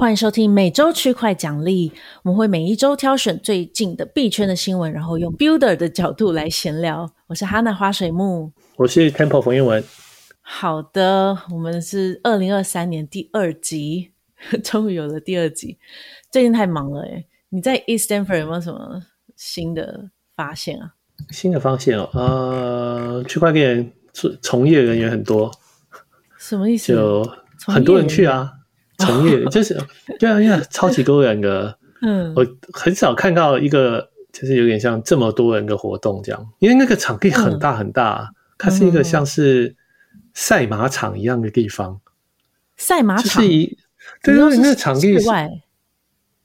[0.00, 1.92] 欢迎收听每周区块奖励，
[2.22, 7.06] 我们会每一周挑选最近的币圈的新闻，然后用 Builder 的角度来闲聊。
[7.26, 9.84] 我是哈娜花水木，我是 Temple 冯彦文。
[10.40, 14.12] 好的，我们是二零二三年第二集，
[14.64, 15.76] 终于有了第二集。
[16.32, 19.02] 最近太忙了诶，你在 East Stanford 有没有什么
[19.36, 20.94] 新的发现啊？
[21.28, 25.52] 新的发现哦，呃，区块链从从业人员很多，
[26.38, 26.94] 什么意思？
[26.94, 27.30] 就
[27.66, 28.54] 很多人去啊。
[29.00, 29.76] 从业就是，
[30.20, 39.74] 对啊，因为超级多人的，嗯，我很少看到一个就是有点像这么多人的活动这样，因为那个场地很大很大，嗯、它是一个像是
[40.34, 42.00] 赛马场一样的地方。
[42.76, 43.78] 赛马场就是一，
[44.22, 45.50] 对对，那个场地室外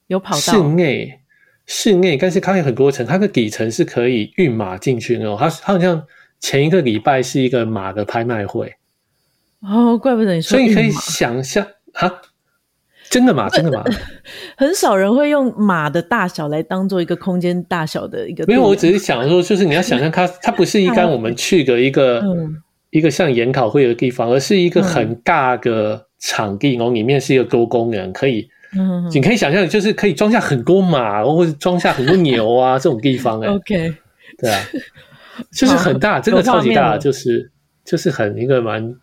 [0.08, 1.22] 有跑道，室内
[1.66, 5.38] 室内，但是它有很多层，它的底层是可以运马进去那种。
[5.38, 6.06] 它它好像
[6.40, 8.76] 前一个礼拜是一个马的拍卖会，
[9.62, 12.22] 哦，怪不得你说，所以你可以想象啊。
[13.10, 13.48] 真的吗？
[13.50, 13.84] 真的吗？
[14.58, 18.46] 很少人会用马的大小来当做一个空间大小的一个。
[18.46, 22.56] 没有，我只是想说，就是你要想象它， 它不是一般我们去的一个、嗯、
[22.90, 33.40] 一个像研讨会的地方，而是一个很大的场地，然后里面是一个多功能，可以，嗯，你可以想象，就是可以装下很多马，或者装下很多牛啊这种地方。
[33.42, 33.94] 哎， OK，
[34.40, 34.62] 对啊，
[35.54, 37.52] 就是很大，真的超级大，就是
[37.86, 38.96] 就是很一个蛮。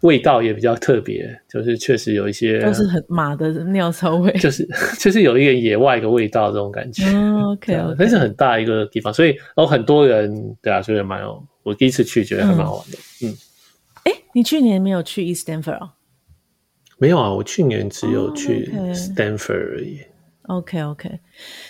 [0.00, 4.66] 味道也比较特别，就是确实有一些都是很马的尿骚味，就是
[4.98, 7.04] 就是有一点野外的味道这种感觉。
[7.06, 11.42] Oh, OK，但是很大一个地方，所以有很多人对啊，所以蛮有。
[11.62, 12.98] 我第一次去觉得还蛮好玩的。
[13.22, 13.30] 嗯，
[14.04, 15.94] 哎、嗯欸，你去年没有去 East Stanford 啊？
[16.98, 20.00] 没有啊，我去年只有去 Stanford 而已。
[20.48, 21.20] Oh, OK OK，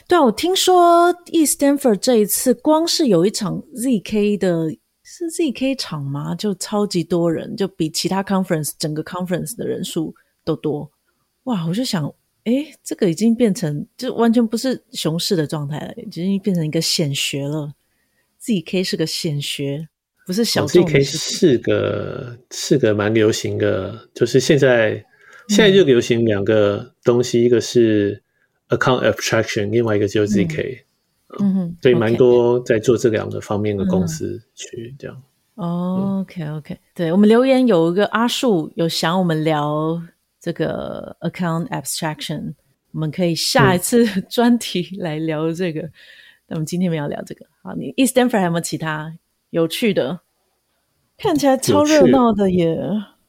[0.09, 4.77] 对啊，我听说 East Stanford 这一次光是有一场 ZK 的。
[5.15, 6.35] 是 ZK 场吗？
[6.35, 10.91] 就超级多人，就比其他 conference 整个 conference 的人数都多。
[11.43, 11.67] 哇！
[11.67, 12.11] 我就想，
[12.45, 17.75] 哎，这个已经变成就完全不是熊市的状态了，已经变成一个显学了。
[18.41, 19.87] ZK 是个显学，
[20.27, 20.83] 不是小众。
[20.83, 24.93] ZK 是个是个蛮流行的，就是现在
[25.49, 28.23] 现在就流行两个东西，嗯、一个是
[28.71, 30.79] account abstraction，另外一个就是 ZK。
[30.81, 30.85] 嗯
[31.41, 35.23] 嗯哼，所以蛮多在做这两个方面的公司去这样。
[35.55, 40.01] 哦，OK OK，对，我们留言有一个阿树有想我们聊
[40.41, 42.55] 这个 account abstraction，
[42.93, 45.81] 我们可以下一次专题来聊这个。
[46.49, 47.47] 那、嗯、我们今天没有聊这个。
[47.63, 49.15] 好，你 East Stanford 还有没有其他
[49.51, 50.21] 有趣的？
[51.19, 52.77] 看起来超热闹的耶！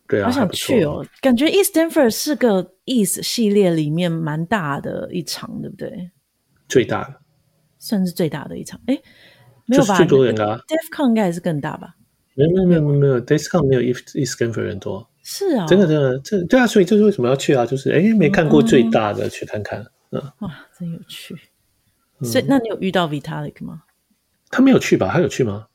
[0.08, 1.06] 对啊，好想去哦。
[1.22, 6.12] 感觉 East Stanford 是个 East 系列里面蛮大的一场，对不对？
[6.68, 7.16] 最大的。
[7.84, 8.98] 算是最大的一场，哎，
[9.66, 9.98] 没有吧？
[9.98, 11.96] 最多人啊！DevCon 应该还是更大吧？
[12.36, 15.06] 没有没有没有没有，DevCon 没有 East Stanford 人多。
[15.22, 17.66] 是啊，真的真的，这对啊，所以这是为什么要去啊？
[17.66, 19.86] 就是哎，没看过最大的，去看看。
[20.12, 21.36] 嗯，哇，真有趣。
[22.22, 23.84] 所以，那你有遇到 Vitalik 吗？
[24.50, 25.10] 他没有去吧？
[25.12, 25.68] 他有去吗？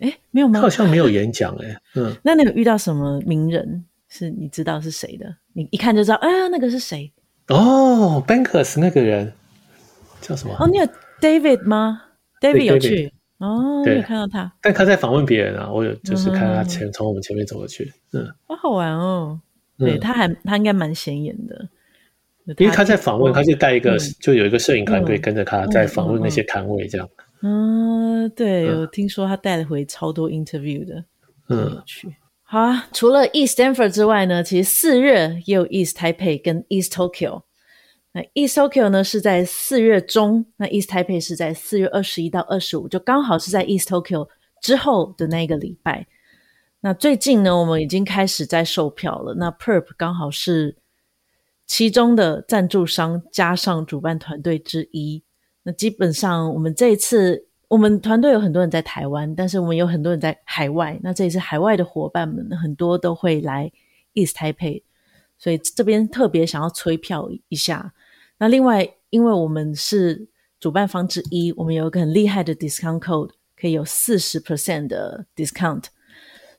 [0.00, 0.54] 哎，没有吗？
[0.54, 1.76] 他好像没有演讲哎。
[1.96, 3.84] 嗯，那你有遇到什么名人？
[4.08, 5.36] 是你知道是谁的？
[5.52, 7.12] 你一看就知道，哎呀，那个是谁？
[7.48, 9.32] 哦，Bankers 那个人
[10.20, 10.56] 叫什么？
[10.58, 10.88] 哦，你有。
[11.20, 12.02] David 吗
[12.40, 15.70] ？David 有去哦，有看到他，但他在访问别人啊。
[15.70, 19.40] 我有就是看他前从我们前面走过去，嗯，好好玩哦。
[19.78, 21.68] 对，他还他应该蛮显眼的，
[22.56, 27.06] 因为他在访问，他就带一个就有一个摄影团队跟着他在访问那些摊位这样。
[27.42, 31.04] 嗯，对，我听说他带了回超多 interview 的，
[31.50, 32.08] 嗯，去。
[32.42, 37.42] 好啊，除了 East Stanford 之外呢，其实四月也有 East Taipei 跟 East Tokyo。
[38.16, 44.26] 那 East Tokyo 呢是在四月中，那 East Taipei 是在四月二十一到二十五，就刚好是在 East Tokyo
[44.62, 46.06] 之后的那个礼拜。
[46.80, 49.34] 那最近呢，我们已经开始在售票了。
[49.34, 50.78] 那 Perp 刚好是
[51.66, 55.22] 其中的赞助商，加上主办团队之一。
[55.64, 60.98] 那基本上我们这一次，我们团队有很多人在台湾，但是我们有很多人在海外。
[61.02, 63.70] 那这一次海外的伙伴们很多都会来
[64.14, 64.84] East Taipei，
[65.36, 67.92] 所以这边特别想要催票一下。
[68.38, 70.28] 那另外，因为我们是
[70.60, 75.84] 主办方之一，我们有一个很厉害的 discount code，可以有四十 percent 的 discount。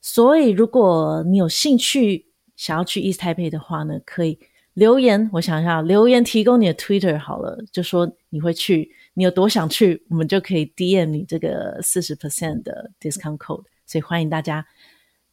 [0.02, 4.40] 所以，如果你有兴趣想要去 East Taipei 的话呢，可以
[4.74, 5.30] 留言。
[5.34, 13.64] 我想一下，留言提供你的 Twitter 好了，就说你会去，你有多想去，我们就可以 DM 你这个四十 percent 的 discount code。
[13.86, 14.66] 所以，欢迎大家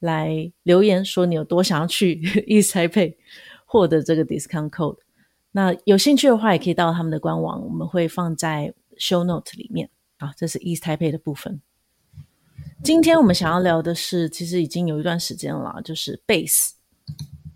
[0.01, 3.15] 来留言说你有多想要去 East Taipei，
[3.65, 4.99] 获得这个 discount code。
[5.57, 9.89] 那有兴趣的话，也可以到他们的官网，我们会放在 show note 里面。
[10.19, 11.61] 好，这是 East Taipei 的部分。
[12.83, 16.71] 今天我们想要聊的是，其实已经有一段时间了，就是 Base。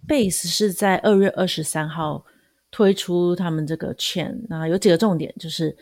[0.07, 2.25] Base 是在二月二十三号
[2.71, 5.77] 推出他们这个 chain，那有几个重点，就是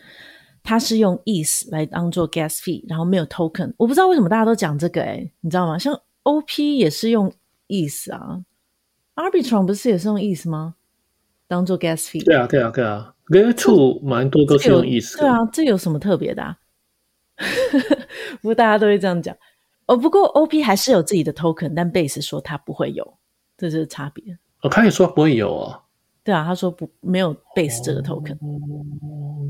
[0.63, 3.71] 它是用 ETH 来当做 gas fee，然后没有 token。
[3.77, 5.77] 我不知道为什么大家都讲这个，诶你知道吗？
[5.77, 5.93] 像
[6.23, 7.31] OP 也是用
[7.67, 8.43] ETH 啊
[9.13, 10.73] ，Arbitrum 不是也是用 ETH 吗？
[11.47, 12.23] 当做 gas fee？
[12.25, 15.17] 对啊，对啊，对啊，Layer 2蛮多都是用意思。
[15.17, 16.57] 对啊，这有什么特别的啊？
[18.41, 19.35] 不过大家都会这样讲。
[19.85, 23.17] 哦，不过 OP 还是有自己的 token，但 Base 说他不会有，
[23.57, 24.37] 这是差别。
[24.61, 25.81] 哦，他也说不会有哦。
[26.23, 28.33] 对啊，他说不没有 Base 这个 token。
[28.33, 29.47] 哦，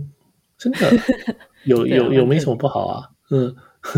[0.57, 0.91] 真的
[1.65, 3.09] 有有有没什么不好啊？
[3.31, 3.55] 嗯。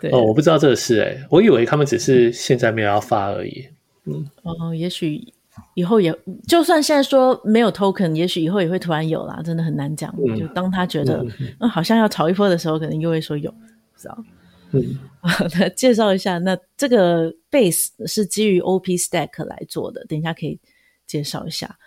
[0.00, 3.68] 对哦，我不知道这个事哎，我以为他们只是现在没有要发而已。
[4.04, 4.24] 嗯。
[4.44, 5.33] 哦，也许
[5.74, 6.14] 以后也
[6.46, 10.14] 就算现在说没有 token，也许以后也会突然有啦，真的很难讲。
[10.18, 14.24] 嗯、就当他觉得嗯，嗯好像要炒一波的时候，可能又会说有，不知道。
[15.76, 20.58] 介绍一下，那这个 base 是基于 OP Stack 来做的，等一下可以
[21.06, 21.78] 介绍一下。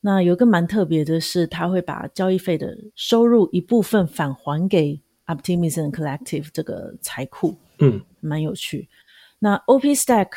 [0.00, 8.88] 那有个蛮特别的是，他会把交易费的收入一部分返还给 Optimism Collective 这个财库，嗯，蛮有趣。
[9.38, 10.30] 那 OP Stack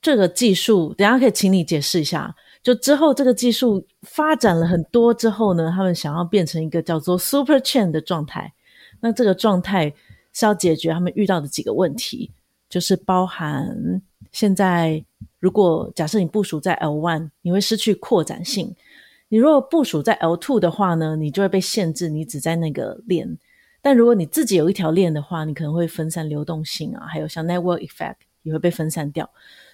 [0.00, 2.36] 这个技术，等一下可以请你解释一下。
[2.62, 8.52] 就之后这个技术发展了很多之后呢，他们想要变成一个叫做 Super Chain 的状态。
[9.00, 9.94] 那这个状态。
[10.30, 12.30] 是要解决他们遇到的几个问题，
[12.68, 14.00] 就是包含
[14.30, 15.04] 现在，
[15.40, 18.68] 如果假设你部署在 L1，你会失去扩展性；
[19.30, 23.36] 你如果部署在 L2 的话呢，你就会被限制，你只在那个链。
[23.82, 29.28] 但如果你自己有一条链的话，你可能会分散流动性啊，还有像 Network Effect 也会被分散掉。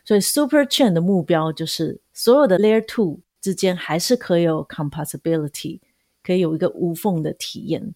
[0.04, 5.80] 所以 Super Chain 的目标就是所有的 Layer Two 之间还是可以有 Composability，
[6.22, 7.94] 可以有一个无缝的体验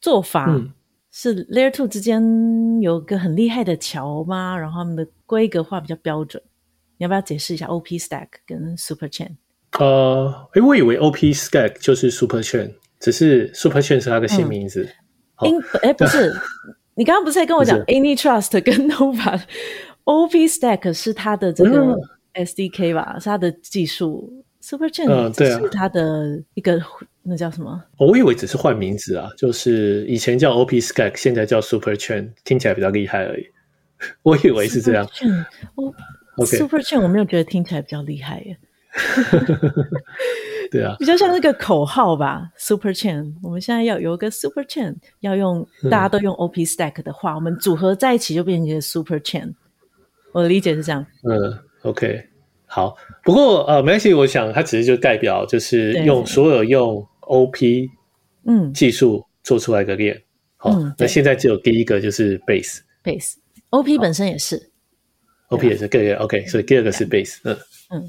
[0.00, 0.46] 做法。
[0.48, 0.72] 嗯
[1.16, 2.20] 是 Layer Two 之间
[2.80, 4.56] 有个很厉害的桥吗？
[4.58, 6.42] 然后他们的规格化比较标准，
[6.96, 9.36] 你要不要解释一下 OP Stack 跟 Super Chain？
[9.78, 14.88] 呃，诶，我以为 OP Stack 就是 Super Chain，只是 Super Chain 是它的新名字。
[15.42, 16.34] 因诶不是，
[16.96, 18.88] 你刚刚不是在跟我讲 AnyTrust 跟
[20.04, 21.98] Nova？OP Stack 是它的这个
[22.34, 23.14] SDK 吧？
[23.16, 24.44] 嗯、是它的技术。
[24.60, 26.80] Super Chain 嗯，对啊，是它的一个。
[27.26, 27.82] 那叫什么？
[27.98, 33.46] 我以为只是换名字啊，就是以前叫 OP Stack，现在叫 Super Chain，听起来比较厉害而已。
[34.22, 35.08] 我以为是这样。
[36.44, 38.58] Super Chain，我没有觉得听起来比较厉害耶。
[40.70, 42.50] 对啊，比较像那个口号吧。
[42.58, 49.54] Super Chain，我们现在要有一个 Super Chain，要用大家都用 OP Stack 的话，嗯、我们组合在一起就变成一个 Super Chain。
[50.34, 51.06] 我的理解是这样。
[51.22, 52.22] 嗯，OK，
[52.66, 52.94] 好。
[53.22, 57.06] 不过呃，没关系，我想它只是就代表就是用所有用。
[57.26, 57.88] OP，
[58.44, 60.22] 嗯，技术做出来的链，
[60.58, 64.70] 好，那现在只有第一个就是 Base，Base，OP 本身也是
[65.48, 67.56] ，OP 也是，对对，OK，所以第二个是 Base，嗯
[67.92, 68.04] 嗯，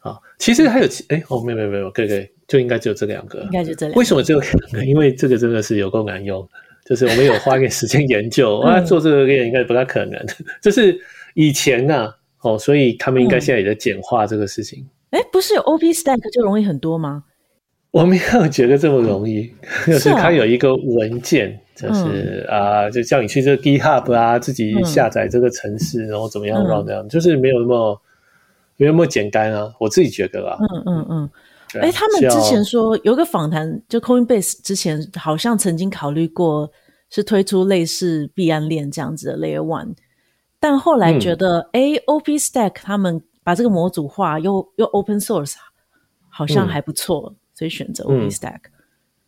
[0.00, 4.84] 好，其实还有其，哎，哦，没有没有没有，对对，就应该只有这两个，应该就这两个，为什么只有两个？
[4.84, 6.44] 因为这个真的是有够难用，
[6.84, 10.20] 就是我们有花一点时间研究， 啊，做这个链应该不大可能，
[10.60, 11.00] 就是
[11.40, 12.12] 以前呐，
[12.42, 14.84] 哦，所以他们应该现在也在简化这个事情。
[15.10, 17.22] 哎，不是有 OP Stack 就容易很多吗？
[17.92, 19.48] 我没有觉得这么容易，
[19.86, 28.02] 就是它有一个文件，就是啊，就叫你去这个 GitHub 啊，自己下载这个程式，然后怎么样 run 这样，就是没有那么
[28.76, 30.58] 没有那么简单啊，我自己觉得啊。
[30.60, 31.30] 嗯嗯嗯。
[31.80, 36.68] 哎，他们之前说有个访谈，就 Coinbase 之前好像曾经考虑过
[37.10, 39.94] 是推出类似币安链这样子的 Layer One，
[40.60, 45.54] 但后来觉得哎，OP Stack 他们把这个模组化又又 Open Source，
[46.28, 47.34] 好像还不错。
[47.54, 48.60] 所以选择 OP Stack，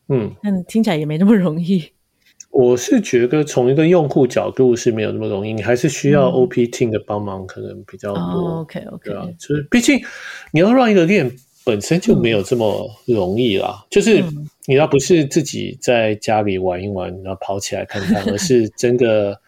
[0.09, 1.85] 嗯，但听起来也没那么容易。
[2.53, 8.21] 我是觉得从一个用户角度是没有那么容易，你还是需要 OP Team 的帮忙，可能比较多。
[8.21, 10.01] 哦、OK OK，就是毕竟
[10.53, 11.29] 你要让一个链
[11.65, 13.81] 本身就没有这么容易啦。
[13.83, 14.23] 嗯、就是
[14.67, 19.41] 你要不是自己在家里玩一玩，然后跑起来看看，而是真的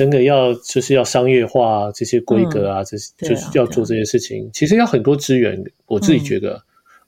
[0.00, 5.62] 真的要就是要商业化这些规格啊，这、些、就是要做这些事情，其实要很多资源。
[5.86, 6.54] 我自己觉得。
[6.54, 6.62] 嗯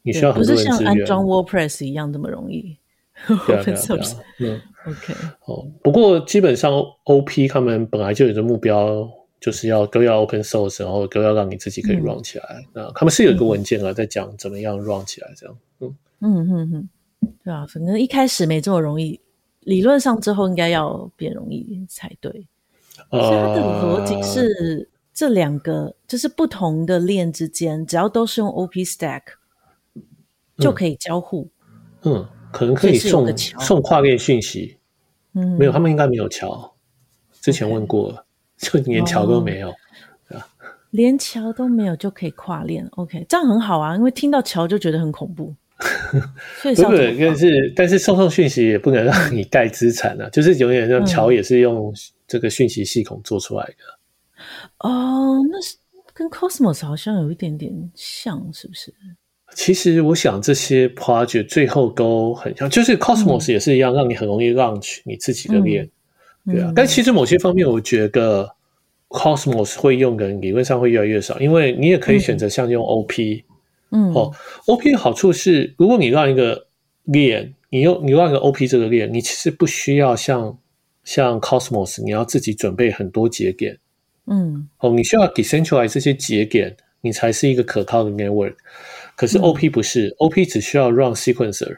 [0.05, 2.77] 你需要很多人支援，不是像安装 WordPress 一样这么容易。
[3.47, 4.07] 对啊，对啊，
[4.41, 5.15] 嗯， OK。
[5.47, 6.73] 哦，不过基本上
[7.05, 9.09] OP 他们本来就有个目标，
[9.41, 12.45] 就是要都要 Open Source，然后都要让你自己可以 run 起来。
[12.51, 15.57] 嗯、那他们是有一个文件啊，在讲怎么样 run 起来，这样。
[15.79, 16.89] 嗯嗯嗯嗯，
[17.45, 19.21] 对啊，反正一开始没这么容易，
[19.61, 22.45] 理论上之后应该要变容易才对。
[23.13, 29.23] 呃，它的逻辑是这两个就是不同的链之间，只要都是用 OP Stack。
[30.59, 31.49] 就可以交互，
[32.05, 34.77] 嗯，可能可以送以送跨链讯息，
[35.35, 36.73] 嗯，没有，他们应该没有桥，
[37.41, 38.25] 之前问过了.
[38.59, 39.73] 就连桥都没有，
[40.29, 40.47] 对吧？
[40.91, 45.53] 连桥都没有就可以跨链，OK，这样很好啊，因为听到桥就觉得很恐怖。
[46.61, 51.93] 所以不是，但是但是送送讯息也不能让你盖资产啊，就是永远让桥也是用
[52.33, 53.75] 这个讯息系统做出来的。
[54.79, 55.77] 嗯、哦，那是
[56.15, 58.93] 跟 Cosmos 好像有一点点像，是不是？
[59.55, 65.85] 其实我想这些 project 最后都很像，就是 Cosmos 也是一样，让你很容易 launch 你自己的链，
[66.47, 66.71] 嗯、对啊。
[66.71, 68.57] 嗯、但其实某些方面，我觉得。
[69.13, 73.45] Cosmos 会用的人理论上会越来越少，因为你也可以选择像用 OP，
[73.91, 74.33] 嗯，哦
[74.65, 76.67] ，OP 的好处是，如果你让一个
[77.05, 80.59] 链，你用你让一个 OP 这个链，你其实不需要像
[81.05, 83.79] 像 Cosmos，你要自己准备很多节点，
[84.27, 88.55] 嗯，哦，你需要 decentralize 这些节点，你才是一个可靠的 network。
[89.17, 91.77] 可是 OP 不是，嗯，OP 只需要 run sequencer，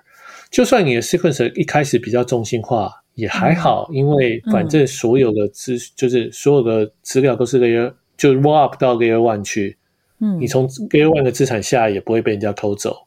[0.51, 3.01] 就算你的 sequencer 一开始比较中心化。
[3.15, 9.77] 也还好，因为反正所有的资、嗯、就是所有的资料都是 layer 就 roll up 到 layer one 去，
[10.19, 13.07] 嗯，你从 layer one 的资产下也不会被人家偷走，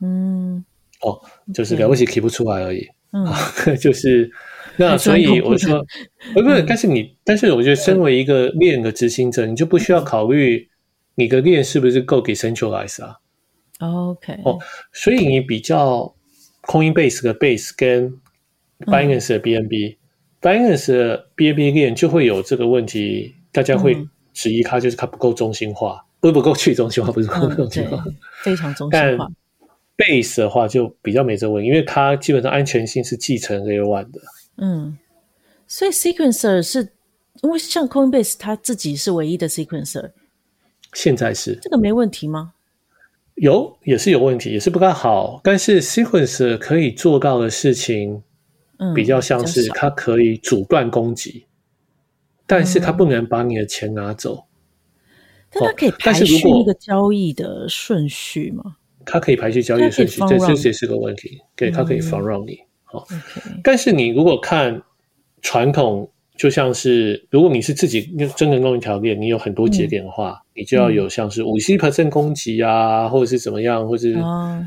[0.00, 0.64] 嗯，
[1.00, 1.20] 哦，
[1.52, 3.26] 就是了不起 keep 不出来而已，嗯，
[3.80, 4.30] 就是
[4.76, 5.84] 那所以我说，
[6.32, 10.68] 不是，但是你，但是我觉得身为一个链的执行者，你就不需要考虑
[11.14, 13.16] 你的链是不是够 decentralize 啊
[13.78, 14.58] ，OK，哦，
[14.92, 16.14] 所以你比较
[16.62, 18.12] Coinbase 的 base 跟
[18.80, 23.96] Binance 的 BNB，Binance、嗯、的 BNB 链就会有这个问题，大家会
[24.32, 28.02] 质疑它，就是它不够中心化，不不够去中心化，不是不够中心化，
[28.42, 29.28] 非常中心化。
[29.98, 34.20] 但 Base 的话就比较没这个问题，因为它基本上安全性是继承 Layer One 的。
[34.60, 34.96] 嗯，
[35.66, 36.92] 所以 Sequencer 是
[37.42, 40.12] 因为像 Coinbase 它自己是唯一的 Sequencer，
[40.94, 42.52] 现在是这个没问题吗？
[43.34, 45.40] 有，也是有问题，也是不太好。
[45.42, 48.22] 但是 Sequencer 可以做到的事情。
[48.94, 51.44] 比较像是它可以阻断攻击，
[52.46, 54.46] 但是它不能把你的钱拿走。
[55.50, 58.76] 但它可以排序那个交易的顺序吗？
[59.04, 61.42] 它可以排序交易的顺序，这这也是个问题。
[61.54, 62.58] 对，它可以防让你。
[62.90, 63.06] 好，
[63.62, 64.82] 但是你如果看
[65.42, 68.02] 传统，就像是如果你是自己
[68.36, 70.40] 真人弄一条链，你有很多节点的话。
[70.52, 74.14] 你就要有像是五十 percent 攻击啊，或者是怎么样，或者是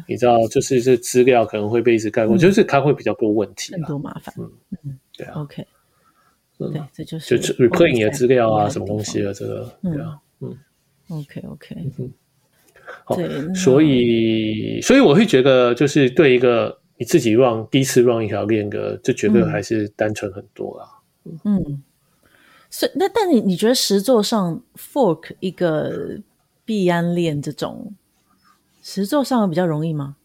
[0.08, 4.34] 你知道，就是这资料可能会被一直盖过，就是它会比较多问题，很多麻烦。
[4.40, 4.50] 嗯
[4.84, 5.34] 嗯，对啊。
[5.42, 5.64] OK，
[6.58, 10.58] 对，这就是就 replay 你的资料啊，什么东西啊，这个对啊，嗯。
[11.10, 12.12] OK OK，嗯，
[13.06, 13.16] 好，
[13.54, 20.88] 所以所以我会觉得，就是对一个你自己 run 第一次 run 一条链的，就觉得还是单纯很多啦。
[21.44, 21.84] 嗯。
[22.70, 26.18] 所以，那但你你觉得实作上 fork 一个
[26.64, 27.94] 币安链这种
[28.82, 30.16] 实作上比较容易吗？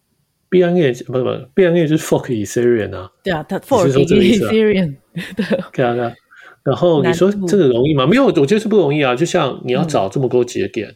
[0.49, 3.11] 币安链不不，币安链就是 fork Ethereum 啊。
[3.25, 4.95] 对啊，它 fork Ethereum。
[5.35, 6.15] 对对啊，
[6.63, 8.07] 然后你说这个容易吗？
[8.07, 9.17] 没有，我觉得是不容易啊。
[9.17, 10.87] 就像你要找这么多节点，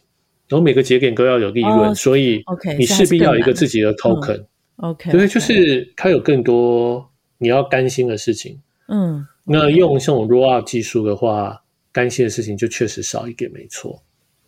[0.47, 2.45] 然后每个节点都要有利润，所以
[2.79, 4.45] 你势必要一个自己的 token。
[4.77, 8.61] OK，对，就是它有更多你要担心的事情。
[8.89, 9.27] 嗯。
[9.45, 11.61] 那用这种 roll up 技术的话，
[11.91, 14.01] 担心的事情就确实少一点，没错。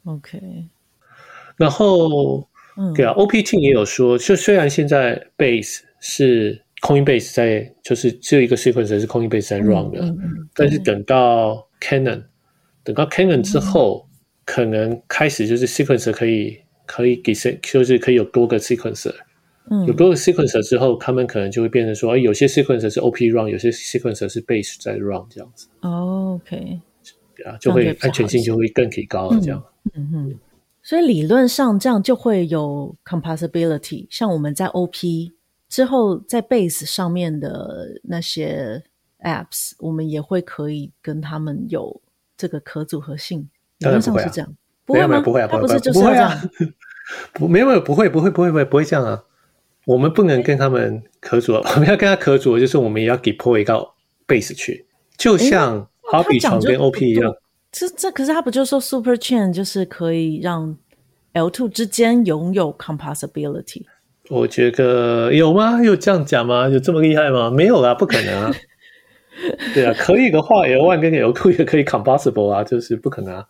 [0.04, 0.40] OK，
[1.56, 12.22] 然后，嗯，对啊，OP Team 也有说，就虽然现在 Base 是 Coinbase 在，就是只有一个 sequencer 是 Coinbase 在 run 的，嗯嗯、但是等到 Cannon，
[12.84, 14.14] 等到 Cannon 之后，嗯、
[14.44, 19.12] 可能开始就是 sequencer 可以可以给就是可以有多个 sequencer。
[19.86, 25.68] 有多个 sequencer 之后，他们可能就会变成说，有些 sequencer 是 OP run，有些 sequencer 是 base 在 run 这样子。
[25.80, 26.80] 哦，OK，
[27.46, 29.64] 啊，就会安全性就会更提高了这样。
[29.94, 30.34] 嗯哼，
[30.82, 35.32] 所以理论上这样就会有 composability，像我们在 OP
[35.70, 38.82] 之后，在 base 上面的那些
[39.20, 42.02] apps，我们也会可以跟他们有
[42.36, 43.48] 这个可组合性。
[43.78, 45.20] 理论上是这样，不会吗？
[45.20, 46.50] 不会啊，不是就是这样？
[47.32, 49.24] 不，没有没有，不会不会不会不会不会这样啊。
[49.86, 53.94] 我们不能跟他们合作， 我们要跟他合作，就是我们也要 deploy 到
[54.26, 54.86] base 去，
[55.18, 57.34] 就像好比床跟 OP 一样。
[57.70, 60.76] 这这可是他不就说 super chain 就是可以让
[61.32, 63.82] L two 之间拥有 composability？
[64.30, 65.82] 我觉得有吗？
[65.82, 66.68] 有这样讲吗？
[66.68, 67.50] 有这么厉害吗？
[67.50, 68.54] 没有啦，不可能啊。
[69.74, 73.44] 对啊，可以的话，L1 跟 L2 也可以 composable 啊，就是不可能啊。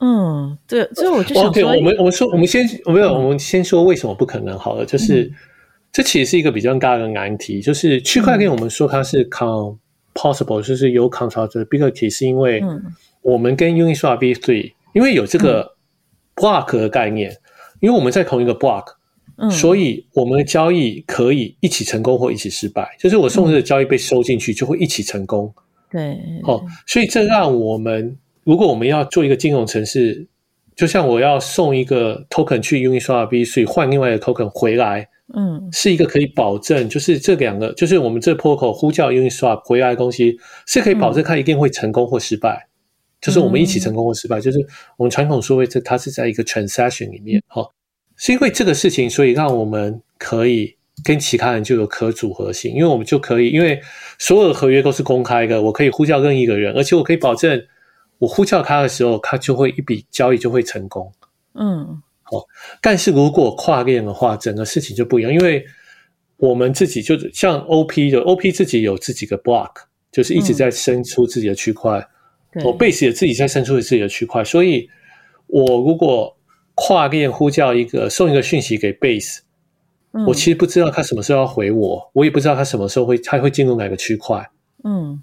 [0.00, 5.22] 嗯，对，所以我就想说我们我们说，我们先没有，我们先说为什么不可能好了，就是。
[5.22, 5.34] 嗯
[5.92, 12.62] 这其实是一个比较大的难题，就是区块链我们说它是 composable，就是有 composability，是因为
[13.20, 15.74] 我们跟 Uniswap V3，因为有这个
[16.34, 17.36] block 的概念，
[17.80, 18.86] 因为我们在同一个 block，
[19.50, 25.52] 所以我们的交易可以一起成功或一起失败，就是我送这个交易被收进去就会一起成功。
[25.90, 30.26] 对，哦，所以这让我们如果我们要做一个金融城市
[30.74, 42.68] 就像我要送一个 token 去 Uniswap B 所以换另外一个 token 回来，嗯，是一个可以保证，就是这两个，就是我们这 protocol 呼叫 Uniswap 回来的东西，是可以保证它一定会成功或失败，嗯、
[43.20, 44.58] 就是我们一起成功或失败，就是
[44.96, 47.72] 我们传统说会这它是在一个 transaction 里面，好，
[48.16, 53.80] 是因为这个事情，所以让我们可以跟其他人就有可组合性，因为我们就可以，因为
[54.18, 57.62] 所有的合约都是公开的，我可以呼叫任意一个人，而且我可以保证。
[58.18, 61.12] 我呼叫他的时候，他就会一笔交易就会成功。
[61.54, 62.00] 嗯，
[62.38, 62.46] 好。
[62.80, 65.64] 但是如果跨链的话，整个事情就不一样，因为
[66.36, 69.70] 我们自己就像 OP 的 OP 自己有自己的 block，
[70.10, 72.06] 就是一直在生出自己的区块。
[72.64, 74.88] 我 Base 也自己在生出自己的区块，所以
[75.46, 76.36] 我如果
[76.74, 79.38] 跨链呼叫一个送一个讯息给 Base，
[80.26, 84.46] 我其实不知道他什么时候要回我，我也不知道他什么时候会他会进入哪个区块。
[84.84, 85.22] 嗯。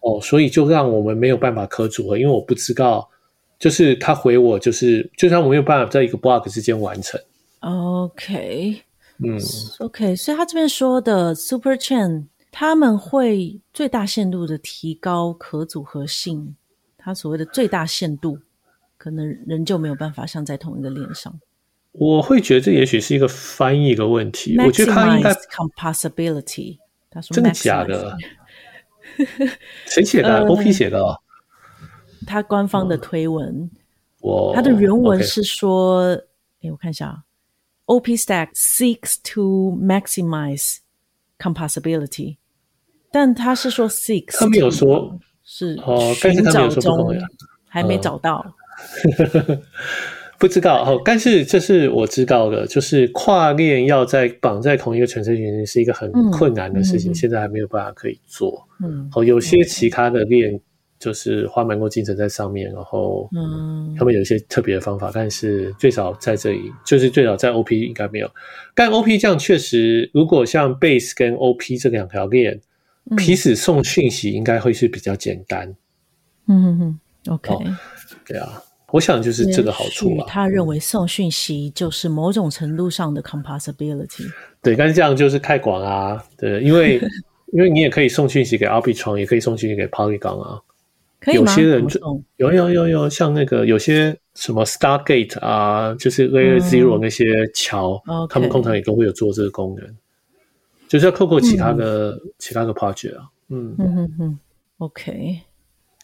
[0.00, 3.10] 哦，所以就让我们没有办法可组合，因为我不知道，
[3.58, 7.20] 就是他回我，就是就算我没有办法在一个 block 之间完成。
[7.60, 8.82] OK，
[9.18, 9.36] 嗯
[9.80, 16.54] ，OK，所以他这边说的 Super Chain，他们会最大限度的提高可组合性，
[16.96, 18.38] 他所谓的最大限度，
[18.96, 21.40] 可能仍旧没有办法像在同一个链上。
[21.92, 24.56] 我会觉得这也许是一个翻译的问题。
[24.60, 26.78] 我觉得他应该 composability，
[27.10, 28.16] 他说真的假的？
[29.86, 30.46] 谁写的？
[30.46, 31.18] OP 写的哦。
[32.28, 33.70] 他官方的推文，
[34.20, 36.12] 哦、他的原文是说
[36.62, 37.24] ：“哎、我看一下
[37.86, 40.76] ，OP Stack seeks to maximize
[41.38, 42.36] composability，
[43.10, 47.20] 但他是说 seeks，他没有说是哦，但是他没有说不同的，
[47.66, 48.44] 还没找到。
[48.44, 49.62] 嗯
[50.38, 58.64] ”不知道哦，但是这是我知道的，就是跨链要在绑在同一个城市里面是一个很困难的事情，嗯、现在还没有办法可以做。
[58.80, 60.60] 嗯，哦，有些其他的链
[60.98, 68.30] 就是花蛮多精神在上面，然后嗯，他们有一些特别的方法，但是最少在这里，就是最少在 OP 应该没有。
[68.74, 72.60] 但 OP 这样确实，如果像 Base 跟 OP 这两条链，
[73.16, 75.68] 彼此送讯息应该会是比较简单。
[76.46, 77.00] 嗯嗯嗯
[77.32, 77.54] ，OK，
[78.26, 78.62] 对啊。
[78.90, 80.24] 我想就是这个好处吧。
[80.26, 84.26] 他认为送讯息就是某种程度上的 composability。
[84.62, 86.24] 对，但是这样就是太广啊。
[86.38, 86.98] 对，因为
[87.52, 90.58] 因为你也可以送讯息给 Arbitrum，也可以送讯息给 Polygon 啊。
[91.20, 91.40] 可以吗？
[91.40, 99.96] 有些人就有有有有，像那个有些什么 Stargate 啊，就是 Layer Zero 那些桥，嗯、他们通常也都会有做这个功能。
[100.88, 103.30] 就是要透过其他的、嗯、其他的 project 啊。
[103.48, 104.38] 嗯嗯嗯嗯。
[104.78, 105.40] OK。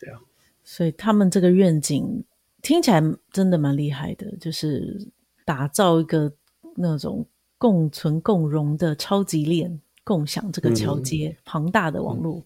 [0.00, 0.18] 对啊。
[0.62, 2.24] 所以他们这个愿景。
[2.62, 2.98] 听起来
[3.30, 5.06] 真的蛮厉害的，就是
[5.44, 6.32] 打造一个
[6.74, 7.26] 那种
[7.58, 12.42] 共存共荣的超级链，共享这个桥接庞、嗯、大的网络。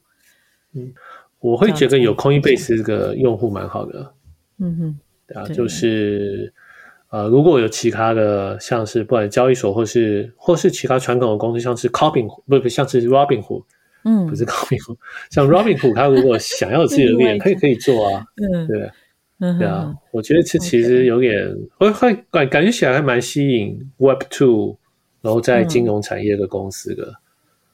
[0.72, 0.92] 嗯，
[1.40, 4.12] 我会觉得有 Coinbase 这个用户蛮好的。
[4.59, 6.53] 嗯哼，对啊，就是
[7.11, 13.64] 呃，如果有其他的，像是不管交易所或是或是其他传统的公司，像是 Robinhood 不不，像是 Robinhood，
[14.05, 14.96] 嗯，不是 Robinhood，
[15.31, 18.24] 像 Robinhood，他如果想要有自己的链，可以可以做啊。
[18.37, 18.90] 嗯，对。
[19.40, 24.77] 嗯，对啊，我觉得这其实有点，会会感感觉起来还蛮吸引 Web Two，
[25.22, 27.14] 然后在金融产业的公司的，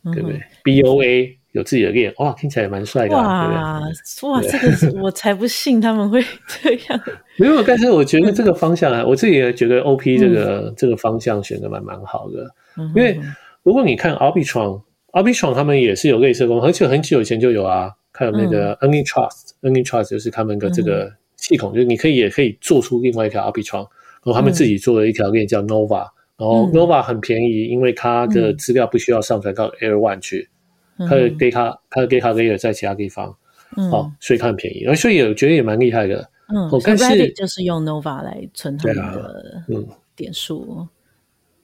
[0.04, 7.00] 嗯、对不对？BOA 有自己的链，哇，听起来也蛮帅的，哇哇，这个我才不信他们会 这样。
[7.38, 13.18] 没有，但是我觉得这个方向啊，我自己也觉得 OP 这个、嗯、这个方向选的蛮蛮好的，嗯、因为
[13.62, 21.12] 如果你看 Arbitrum，Arbitrum 他们也是有类似的功能，而且很久以前就有啊，还有那个 AnyTrust，AnyTrust、嗯、就是他们的这个。
[21.36, 23.86] 系统就是你可以也可以做出另外一条 Arbitron，然
[24.22, 30.48] 后他们自己做了一条链叫 Nova，、嗯、然后 Nova 很便宜，因为它的资料不需要上传到 Air One 去，
[30.98, 33.36] 它的 data 它的 data layer 在其他地方，
[33.76, 36.28] 嗯、哦，所以它很便宜，而所以我觉得也蛮厉害的。
[36.48, 40.86] 嗯，但是就是用 Nova 来存它的嗯点数，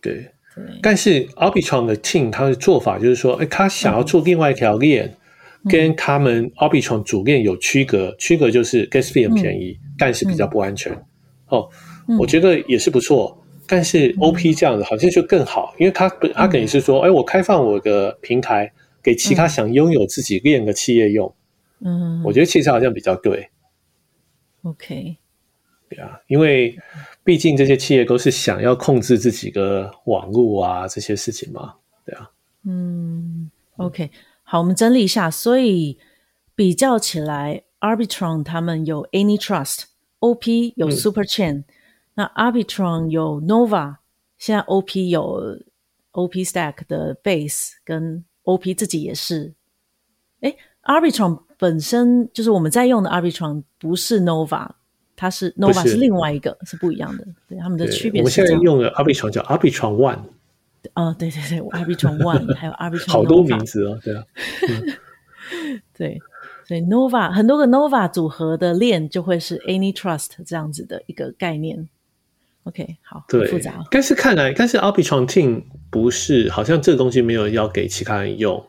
[0.00, 5.06] 对，对，但是 Arbitron 的 team 他的做法就是说，哎，他想要做另外一条链。
[5.06, 5.16] 嗯
[5.68, 10.90] 跟他们 Arbitron 主链有区隔，区隔就是 gas fee 很便宜，嗯、但是比较不安全。
[10.90, 11.04] 嗯、
[11.48, 11.68] 哦，
[12.08, 13.38] 嗯、我觉得也是不错。
[13.66, 21.34] 但是 OP 这样子好像就更好，因为它它等于是说，哎、我开放我的平台给其他想拥有自己链的企业用。
[21.80, 23.48] 嗯，我觉得其实好像比较对。
[24.62, 25.16] OK，
[25.88, 26.78] 对啊，因为
[27.24, 32.30] 毕竟这些企业都是想要控制自己的网络啊这些事情嘛，对啊。
[32.64, 34.10] 嗯，OK。
[34.42, 35.30] 好，我们整理一下。
[35.30, 35.98] 所以
[36.54, 41.64] 比较起来，Arbitron 他们有 AnyTrust，OP 有 Superchain，、嗯、
[42.14, 43.96] 那 Arbitron 有 Nova，
[44.36, 45.58] 现在 OP 有
[46.10, 49.54] OP Stack 的 Base，跟 OP 自己也是。
[50.40, 54.68] 哎，Arbitrum 本身就是我们在用的 Arbitrum，不是 Nova，
[55.14, 57.26] 它是 Nova 是另外一个，是不一样的。
[57.46, 58.22] 对，他们的区别是。
[58.22, 60.18] 我们现在用的 Arbitrum 叫 Arbitrum One。
[60.94, 63.10] 哦，对对对，Arbitrum One 还有 Arbitrum。
[63.12, 64.24] 好多名字哦，对啊。
[65.92, 66.18] 对，
[66.66, 71.88] 所以 Nova 很多个 Nova 组合的链就会是 AnyTrust 这样子的一个概念。
[72.64, 73.82] OK，好，对，复杂。
[73.90, 78.62] 但是看来，但是 Arbitron Team 不是，好像这个东西没有要给其他人用。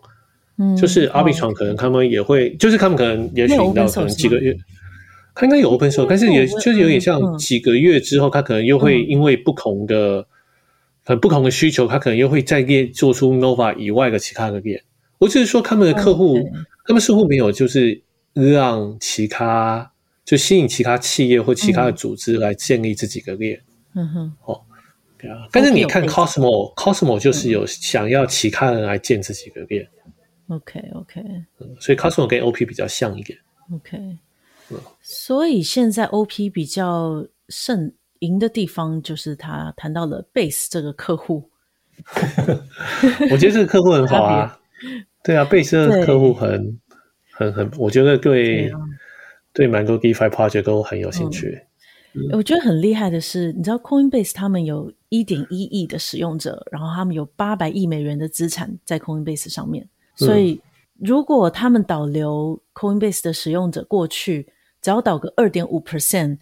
[0.58, 4.56] 嗯，就是 Arbitron 可能他们也会，就是他们可能也许到可能几个月。
[5.34, 10.26] 他应该有 open source，但是也就是有点像几个月之后，他可能又会因为不同的、
[11.06, 14.84] 很不同的需求，他可能又会再列做出 Nova 以外的其他的链。
[15.20, 16.38] 我只是说，他们的客户，
[16.86, 18.02] 他们似乎没有就是
[18.34, 19.92] 让其他
[20.26, 23.60] 就吸引其他企业或其他的组织来建立这几个链。
[23.94, 24.62] 嗯哼，哦，
[25.18, 25.48] 对啊。
[25.52, 29.88] 但是你看 Cosmo，Cosmo 就是有想要其他人来建自己的链。
[30.48, 31.24] OK，OK。
[31.80, 33.38] 所以 Cosmo 跟 OP 比较像一点。
[33.74, 33.98] OK
[34.70, 34.78] 嗯。
[35.02, 41.50] 所以现在 OP 比较胜赢的地方，就是他谈到了 Base 这个客户。
[43.32, 44.60] 我觉得这个客户很好啊。
[45.24, 46.80] 对啊，Base 这个客户很
[47.32, 48.72] 很很，我觉得对
[49.54, 51.62] 对，蛮多 DeFi project 都很有兴趣。
[52.34, 59.88] 我觉得很厉害的是，你知道 Coinbase 他们有一点一亿的使用者，然后他们有八百亿美元的资产在 Coinbase 上面。
[60.16, 60.62] 所以
[61.00, 64.46] 如果他们导流 Coinbase 的使用者过去，
[64.82, 66.38] 只要导个二点五 percent，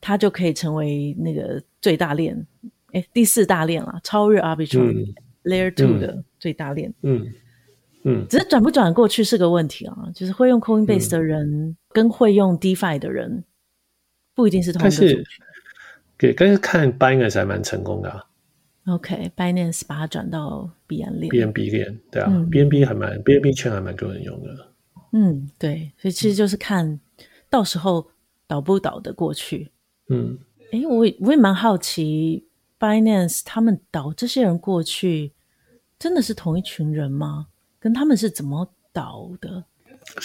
[0.00, 2.46] 它就可以成为那个最大链，
[2.92, 6.92] 哎，第四大链了，超越 Arbitrum、嗯、Layer Two 的最大链。
[7.02, 7.22] 嗯
[8.04, 9.96] 嗯，嗯只是转不转过去是个问题啊。
[10.14, 13.42] 就是会用 Coinbase 的人跟会用 DeFi 的人
[14.34, 15.24] 不一定是同一个族群。
[16.18, 18.24] 对，但是看 Binance 还蛮成功的啊。
[18.86, 24.68] OK，Binance、okay, 把它转到 B N 链，B N B 链，对啊、嗯、，BNB 还蛮 BNB 圈还蛮多人用的。
[25.12, 27.00] 嗯，对，所以其实就是看。
[27.50, 28.10] 到时候
[28.48, 29.70] 倒不倒得过去？
[30.08, 30.36] 嗯，
[30.72, 32.48] 哎，我我也蛮好奇
[32.80, 35.32] ，Binance 他们倒这些人过去，
[35.96, 37.46] 真的是同一群人吗？
[37.78, 39.64] 跟他们是怎么倒的？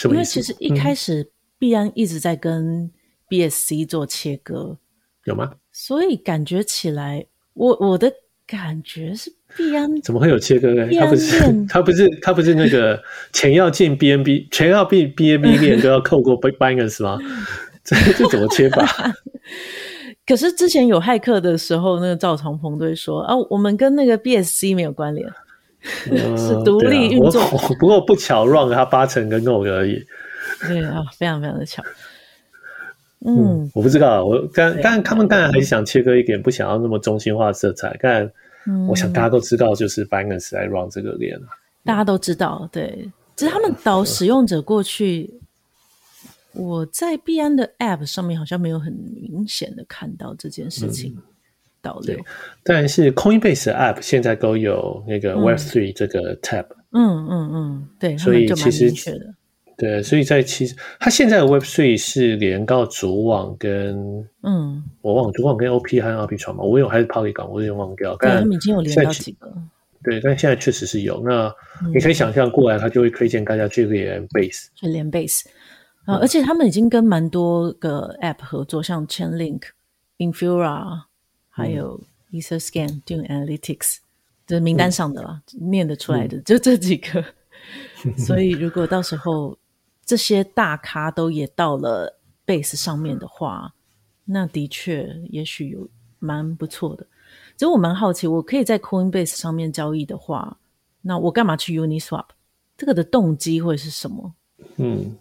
[0.05, 2.89] 因为其实一开始币安一直在跟
[3.29, 4.77] BSC 做切割，
[5.25, 5.53] 有吗？
[5.71, 8.11] 所以感觉起来，我我的
[8.47, 9.33] 感觉是。
[9.57, 10.87] B N 怎么会有切割呢？
[10.99, 13.01] 他不是 他不是他不是那个
[13.33, 17.17] 钱要进 BNB，钱要进 BNB 链都要扣过 Binance 吗？
[17.83, 18.85] 这这怎么切法？
[20.27, 25.27] 可是之前有骇客的时候，那个赵长鹏对说啊，我们跟那个 BSC 没有关联，
[26.11, 27.41] 嗯、是独立运作。
[27.41, 30.05] 啊、不过不巧，run 他八成跟 no 而已。
[30.67, 31.83] 对啊，非常非常的巧。
[33.25, 38.31] 嗯，嗯我不知道，我刚刚他们刚才还想切割一点，不想要那么中心化色彩，但。
[38.87, 41.47] 我想大家都知道，就是 Binance 来 run 这个链了。
[41.83, 45.33] 大家都知道，对，其实他们导使用者过去，
[46.51, 51.17] 我在币安的 App 上面好像没有很明显的看到这件事情
[51.81, 52.19] 导流。
[52.61, 56.65] 但是 Coinbase App 现在都有那个 Web3 这个 tab。
[56.91, 59.33] 嗯嗯嗯，对，所以其实。
[59.79, 63.95] 对，所以在其实，它现在的 Web Three 是连到主网跟
[64.43, 68.13] 嗯，我忘了主网跟 OP 还有 Arbitrum 嘛，我有还是 Polygon，我有点忘掉。
[68.17, 69.49] 对，他们已经有连到几个。
[70.03, 71.21] 对，但现在确实是有。
[71.25, 71.49] 那
[71.93, 75.45] 你可以想象过来，他就会推荐大家去连 Base，去连 Base
[76.05, 79.61] 啊，而且他们已经跟蛮多个 App 合作，像 Chainlink、
[80.17, 81.03] Infura，
[81.49, 83.97] 还有 Etherscan、Dune Analytics，
[84.45, 87.23] 这名单上的啦，念得出来的就这几个。
[88.17, 89.55] 所以如果到时候
[90.09, 93.75] 这些大咖都也到了 Base 上面的话，
[94.25, 97.05] 那的确也许有蛮不错的。
[97.55, 100.57] 其实我蛮好奇，我可以在 Coinbase 上面交易的话，
[101.03, 102.25] 那我干嘛去 Uniswap？
[102.75, 104.33] 这个的动机会是什么？
[104.77, 105.15] 嗯，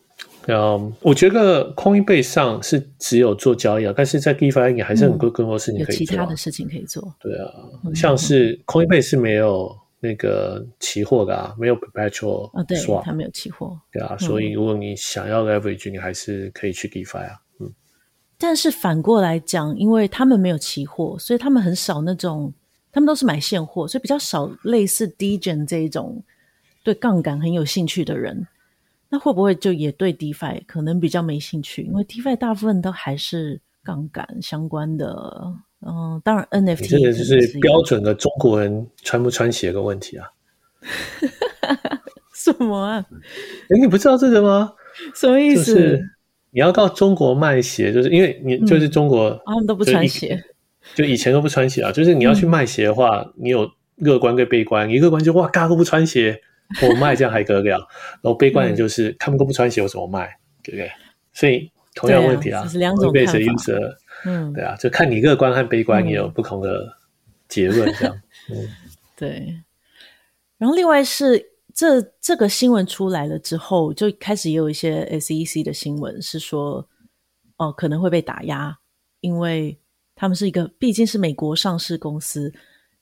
[0.47, 7.15] 嗯，我觉得 Coinbase 上是只有做交易啊，但是在 DeFi 也还是很多更多事情可以做，啊嗯，有其他的事情可以做。
[7.21, 7.53] 对啊，
[7.95, 9.77] 像是 Coinbase 是没有。
[10.01, 17.73] 那个期货的啊，没有 perpetual 啊，对，它没有期货，对啊，所以如果你想要 leverage，你还是可以去 DeFi 啊，嗯。
[18.39, 22.53] 但是反过来讲，因为他们没有期货，所以他们很少那种，
[22.93, 26.23] 他们都是买现货，所以比较少类似 Degen 这一种
[26.85, 28.47] 对杠杆很有兴趣的人。
[29.11, 31.83] 那会不会就也对 DeFi 可能比较没兴趣？
[31.83, 35.55] 因为 DeFi 大部分都还是杠杆相关的。
[35.87, 40.27] 嗯，当然，NFT 这个就是标准的中国人穿不穿鞋的问题啊。
[42.35, 43.05] 什么啊？
[43.69, 44.73] 哎，你不知道这个吗？
[45.15, 45.75] 什么意思？
[45.75, 46.11] 就是
[46.51, 50.43] 你要到中国卖鞋，就是因为你就是中国，他们都不穿鞋，
[50.97, 51.93] 就以前都不穿鞋啊。
[51.93, 56.41] 就是你要去卖鞋的话，你有乐观跟悲观，你乐观就哇，大家都不穿鞋，
[56.83, 57.79] 我卖这样还得了？
[58.21, 60.29] 然后悲观的就是他们都不穿鞋，我怎么卖？
[60.65, 60.91] 对不对？
[61.33, 61.71] 所以。
[61.95, 63.33] 同样问题啊，这是两种看法。
[64.25, 66.97] 嗯，对啊，就看你乐观和悲观也有不同的
[67.49, 68.21] 结论，这样。
[68.51, 68.69] 嗯，
[69.17, 69.63] 对。
[70.57, 76.89] 然后另外是这这个新闻出来了之后，就开始也有一些 SEC 的新闻是说，
[77.59, 78.77] 哦，可能会被打压，
[79.21, 79.79] 因为
[80.17, 82.53] 他们是一个毕竟是美国上市公司。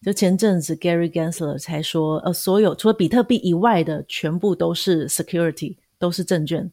[0.03, 6.71] 就前阵子 Gary Gensler 才说，呃，所有除了比特币以外的全部都是 security，都是证券。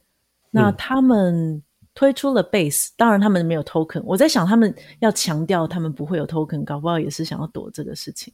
[0.52, 1.64] 那他们
[1.96, 4.02] 推出了 Base，当然他们没有 token。
[4.04, 8.34] 我在想，他们要强调他们不会有 token，搞不好也是想要躲这个事情。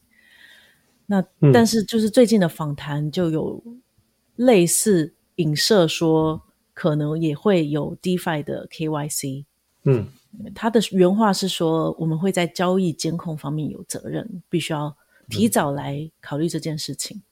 [1.06, 3.62] 那但是就是最近的访谈就有
[4.36, 6.40] 类似影射说，
[6.72, 9.44] 可能也会有 DeFi 的 KYC。
[9.84, 10.08] 嗯。
[10.54, 14.96] 他的原话是说：“我们会在交易监控方面有责任，必须要
[15.28, 17.16] 提早来考虑这件事情。
[17.16, 17.22] 嗯、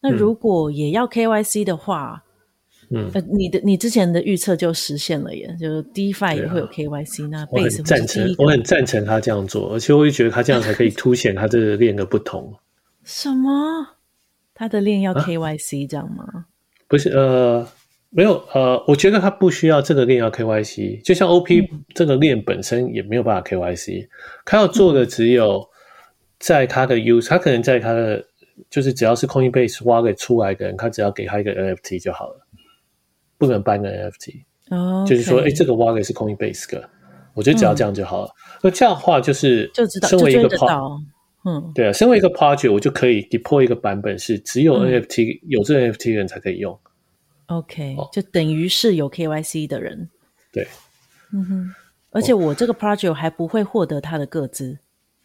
[0.00, 2.24] 那如果也要 KYC 的话，
[2.94, 7.28] 嗯，呃、你的你之前的预测就实现了耶，就是 DeFi 也会有 KYC、啊。
[7.30, 12.54] 那 Base 我很赞成，我很赞成他这样做，而且我也觉得他这样才可以凸显他这个链的不同。
[13.04, 13.50] 什么？
[14.54, 16.46] 他的链要 KYC、啊、这样吗？
[16.86, 17.66] 不是，呃。”
[18.14, 24.06] 没有，呃，我觉得他不需要这个链要 KYC，就像 OP 这个链本身也没有办法 KYC，
[24.44, 25.66] 他要做的只有
[26.38, 28.22] 在他的 use，他可能在他的
[28.68, 32.41] 就是只要是 Coinbase 挖给出来的人，他只要给他一个 NFT 就好了，
[33.42, 34.44] 不能搬个 NFT。
[34.70, 36.88] 哦，就是说，哎，这个挖给是 Coinbase 的，
[37.34, 38.30] 我觉得只要这样就好了。
[38.62, 41.02] 那、嗯、这样的话就是，就知道，身为一个 project，
[41.44, 46.78] 嗯，对啊，身为一个 project，我就可以 deploy 一个版本是只有 NFT、嗯、有这 NFT 的人才可以用。
[47.46, 50.08] OK，就等于是有 KYC 的人，
[50.52, 50.66] 对，
[51.34, 51.74] 嗯哼，
[52.12, 54.78] 而且我这个 project 还不会获得他的个资，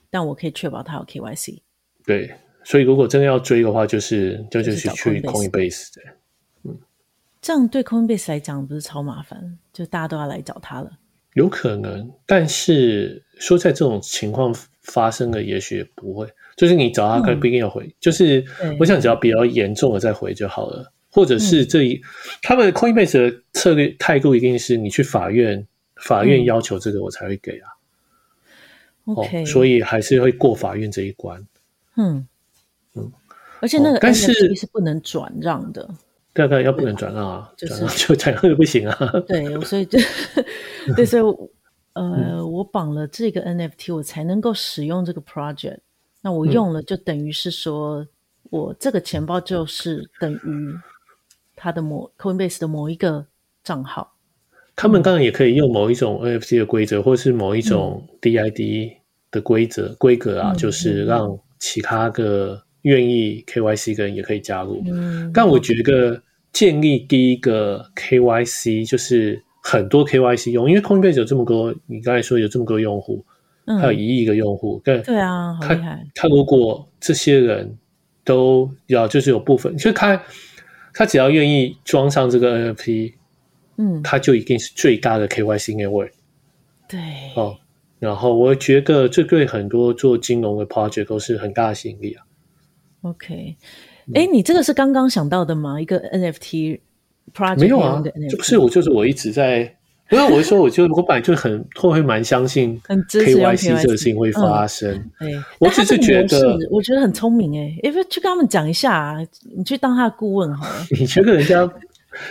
[0.09, 1.59] 但我可以确保他有 KYC。
[2.03, 2.33] 对，
[2.65, 6.17] 所以如果真的要追的话，就是就就是去 Coinbase 的，嗯，
[7.41, 10.91] 这样对 Coinbase 来讲不是超麻烦，就大家都要来找他了。
[11.33, 18.43] 有可能，但是说在这种情况发生了，也许不会，就是你找他他不一定要回，嗯、就是
[18.79, 20.91] 我想只要比较严重的再回就好了。
[21.09, 22.01] 或者是这一，嗯、
[22.41, 27.69] 他们 Coinbase 的策略态度一定是你去法院，法院要求这个我才会给啊。
[29.05, 31.43] 嗯、OK，所以还是会过法院这一关。
[31.95, 32.27] 嗯
[32.95, 33.11] 嗯，
[33.61, 35.89] 而且那个但是是不能转让的。
[36.37, 38.97] 对对，要不能转让啊，转让 就转让就不行啊。
[39.27, 39.97] 对，所以就
[40.95, 41.23] 对，所以
[41.93, 45.79] 呃，我绑了这个 NFT，我才能够使用这个 project。
[46.21, 48.05] 那我用了，就等于是说
[48.49, 50.77] 我这个钱包就是等于。
[51.59, 53.25] 它的某 Coinbase 的某一个
[53.63, 54.13] 账号，
[54.75, 58.93] 他们当然也可以用某一种 NFT 的规则，或是某一种 DID
[59.31, 64.81] 的规则规格啊，就是让其他的愿意 KYC 的人也可以加入。
[64.87, 66.21] 嗯，但我觉得
[66.51, 73.23] 建立第一个 KYC 就是很多 KYC 用，因为 Coinbase 有这么多，你刚才说有这么多用户，
[73.79, 76.03] 还有一亿个用户，对对啊，好厉害。
[76.15, 77.77] 他如果这些人
[78.23, 80.21] 都要，就是有部分，就他。
[80.93, 83.13] 他只要愿意装上这个 NFT，
[83.77, 86.09] 嗯，他就一定是最大的 KYC network。
[86.89, 86.99] 对，
[87.35, 87.55] 哦，
[87.99, 92.25] 然后我觉得这对很多做金融的 project 都是很大的吸引力啊。
[93.01, 93.55] OK，
[94.13, 95.79] 哎、嗯，你这个是刚刚想到的吗？
[95.79, 96.79] 一个 NFT
[97.33, 98.01] project 没有啊？
[98.37, 99.73] 不是，我就是我一直在。
[100.09, 104.89] 因为我会说，我就我本来就很会会蛮相信 KYC 这个事情会发生。
[105.17, 109.17] 哎、嗯，我只是觉得，我觉得很聪明哎，要不要去跟他们讲一下啊？
[109.53, 110.85] 你去当他的顾问好了。
[110.97, 111.69] 你觉得人家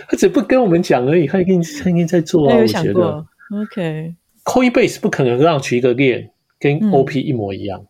[0.09, 2.57] 他只不跟我们讲而已，他一定他一定在做啊。
[2.57, 3.23] 我觉得
[3.61, 7.79] OK，Coinbase 不可能让取一个链跟 OP 一模一样。
[7.79, 7.87] 嗯、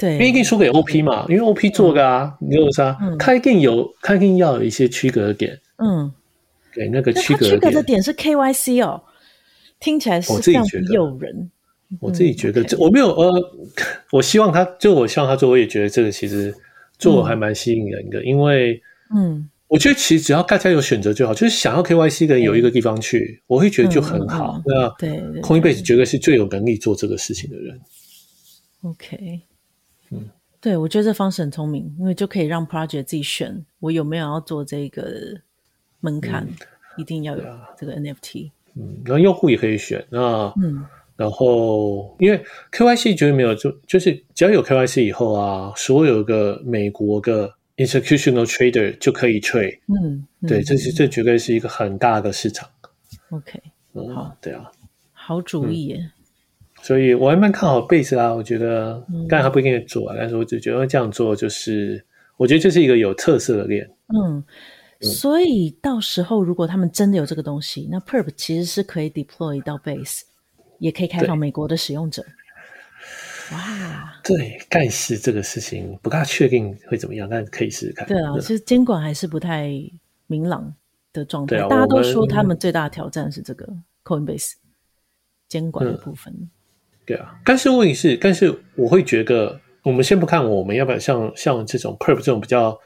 [0.00, 2.88] 对，因为一定输给 OP 嘛，因为 OP 做的啊，你知道？
[2.98, 3.16] 吗？
[3.18, 5.60] 他一定有，他一定要有一些区隔点。
[5.76, 6.10] 嗯，
[6.72, 8.02] 对，那个区隔区隔的点。
[8.02, 9.02] 是 KYC 哦。
[9.78, 11.50] 听起来是这样诱人，
[12.00, 13.30] 我自己觉得，这我没有呃，
[14.12, 16.54] 我希望他就我希望他做，我也觉得这个其实
[16.98, 18.80] 做还蛮吸引人的，因为
[19.14, 24.62] 嗯，我觉得其实只要大家有选择就好，就是想要 KYC 的人有一个地方去，我会觉得就很好。
[24.66, 25.10] 那对
[25.42, 27.80] ，Coinbase 绝对是最有能力做这个事情的人。
[28.82, 29.40] OK，
[30.10, 30.28] 嗯，
[30.60, 35.40] 对，我觉得这方式很聪明，因为就可以让 project 自己选，我有没有要做这个
[36.00, 36.46] 门槛，
[36.96, 37.44] 一定要有
[37.76, 38.50] 这个 NFT。
[38.74, 40.84] 嗯，然后用户也可以选那，嗯，
[41.16, 52.68] 然后因为 KYC 绝对没有就就是只要有 KYC 以后啊，所有个美国的 institutional trader 就可以 trade，嗯，对，这是这绝对是一个很大的市场。
[53.30, 53.60] OK，
[53.94, 54.70] 嗯，好，对啊，
[55.12, 56.10] 好主意耶。
[56.82, 62.04] 所以我还蛮看好 Base 啦，我觉得，当然他不一定做啊，但是我只觉得这样做就是，
[62.36, 63.90] 我觉得这是一个有特色的链。
[64.08, 64.42] 嗯。
[65.02, 70.24] 所以到时候如果他们真的有这个东西，那 Perp 其实是可以 deploy 到 Base，
[70.78, 72.22] 也可以开放美国的使用者。
[73.52, 78.06] 哇，对，但是这个事情不大确定会怎么样，但可以试试看。
[78.06, 79.72] 对啊，其实监管还是不太
[80.26, 80.70] 明朗
[81.14, 81.56] 的状态。
[81.56, 83.66] 啊、大家都说他们最大的挑战是这个
[84.04, 84.52] Coinbase
[85.48, 86.50] 监管的部分、嗯。
[87.10, 92.78] 对啊，但是问题是，但是我会觉得，我们先不看我们要不要像像这种 Perp 这种比较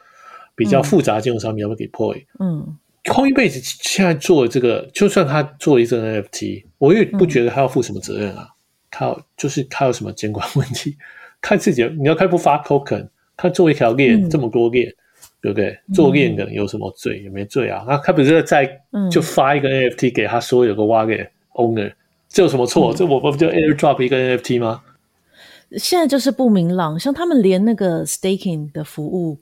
[0.54, 2.24] 比较复杂金融商品要不要 deploy。
[2.40, 8.46] 嗯，Coinbase 现在做这个，就算他做一个 NFT，我也不觉得他要负什么责任啊。
[8.48, 8.50] 嗯
[8.96, 10.96] 他就是他有什么监管问题？
[11.42, 14.86] 看自己，你要开不发 token，他做一条链、嗯、这么多链，
[15.42, 15.76] 对不对？
[15.92, 17.18] 做链的有什么罪？
[17.18, 17.84] 也没罪啊。
[17.88, 18.70] 那他不是在
[19.10, 21.92] 就发一个 NFT 给他所有个 wallet owner，
[22.34, 22.92] 这有什么错？
[22.92, 24.82] 嗯、这我不就 airdrop 一个 NFT 吗？
[25.78, 29.38] 现在就是不明朗，像他们连那个 staking 的服务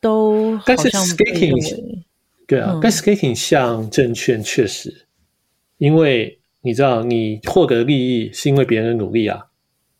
[0.00, 2.04] 都好像，但是 staking
[2.46, 5.06] 对啊，嗯、但 staking 像证券确实，
[5.76, 6.38] 因为。
[6.62, 9.46] 你知道，你获得利益是因为别人的努力啊，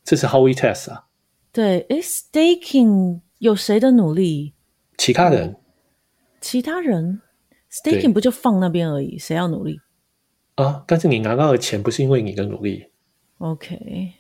[0.05, 1.07] 这是 Howey Test 啊。
[1.51, 4.53] 对，诶，Staking 有谁的努力？
[4.99, 5.57] 其他人。
[6.39, 7.23] 其他人
[7.73, 9.17] ，Staking 不就放那边而已？
[9.17, 9.81] 谁要努力？
[10.55, 12.85] 啊，但是你拿到的钱不是因为你的努力。
[13.39, 14.13] OK。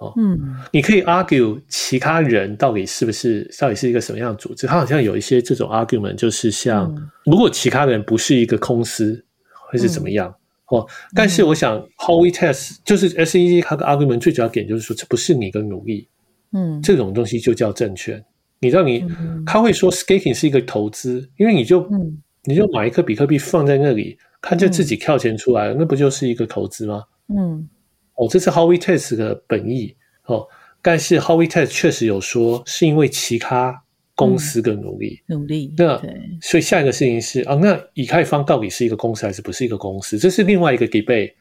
[0.00, 4.66] 哦，嗯，你可以 argue 其他人到底是不是，到底是一个什么样的组织？
[4.66, 9.24] 他好像有一些这种 argument，就是像、嗯、如果其他人不是一个公司，
[9.68, 10.28] 会是怎么样？
[10.28, 10.34] 嗯
[10.68, 16.06] 哦，但是我想，Howey Test 就是 SEC 它的 argument 最主要点就是说，这不是你的努力，
[16.52, 18.22] 嗯，这种东西就叫证券。
[18.60, 27.04] 你知道你，嗯、他会说 Staking 是一个投资，因为你就，嗯、你就买一颗比特币放在那里，它就自己跳钱出来了，嗯、那不就是一个投资吗？
[27.28, 27.68] 嗯，
[28.14, 29.96] 哦，这是 Howey Test 的本意。
[30.26, 30.46] 哦，
[30.82, 33.82] 但是 Howey Test 确实有说，是因为其他。
[34.18, 35.72] 公司的努力，努力。
[35.76, 35.96] 那
[36.42, 40.18] 所以下一个事情是啊，那以太坊到底是一个公司还是不是一个公司？
[40.18, 41.32] 这是另外一个 debate。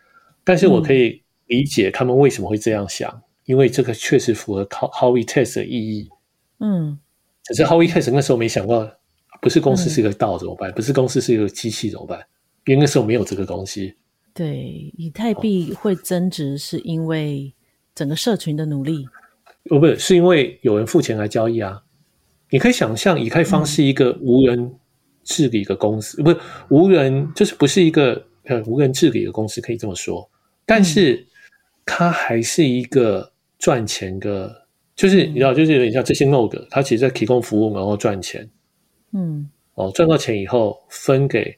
[0.44, 6.08] 但是我可以理解他们为什么会这样想，嗯、因为这个确实符合 Howey Test 的意义。
[6.60, 7.00] 嗯，
[7.46, 8.88] 只是 Howey Test 那时候没想过，
[9.42, 10.70] 不是公司是一个道怎么办？
[10.70, 12.24] 嗯、不是公司是一个机器怎么办？
[12.68, 13.96] 因为那时候没有这个东西。
[14.34, 17.52] 对，以太币会增值是因为
[17.96, 19.08] 整个社群的努力。
[19.72, 21.82] 哦，不是，是因为有人付钱来交易啊。
[22.50, 24.72] 你可以想象，以太坊是一个无人
[25.24, 30.30] 治理的公司，嗯、不是无人，就是不是一个呃无人治理的公司，可以这么说。
[30.66, 31.26] 但是
[31.86, 38.50] 它还是一个赚钱的，就是你知道，就是有点像这些 node，它其实在提供服务，然后赚钱。
[39.12, 41.58] 嗯，哦，赚到钱以后分给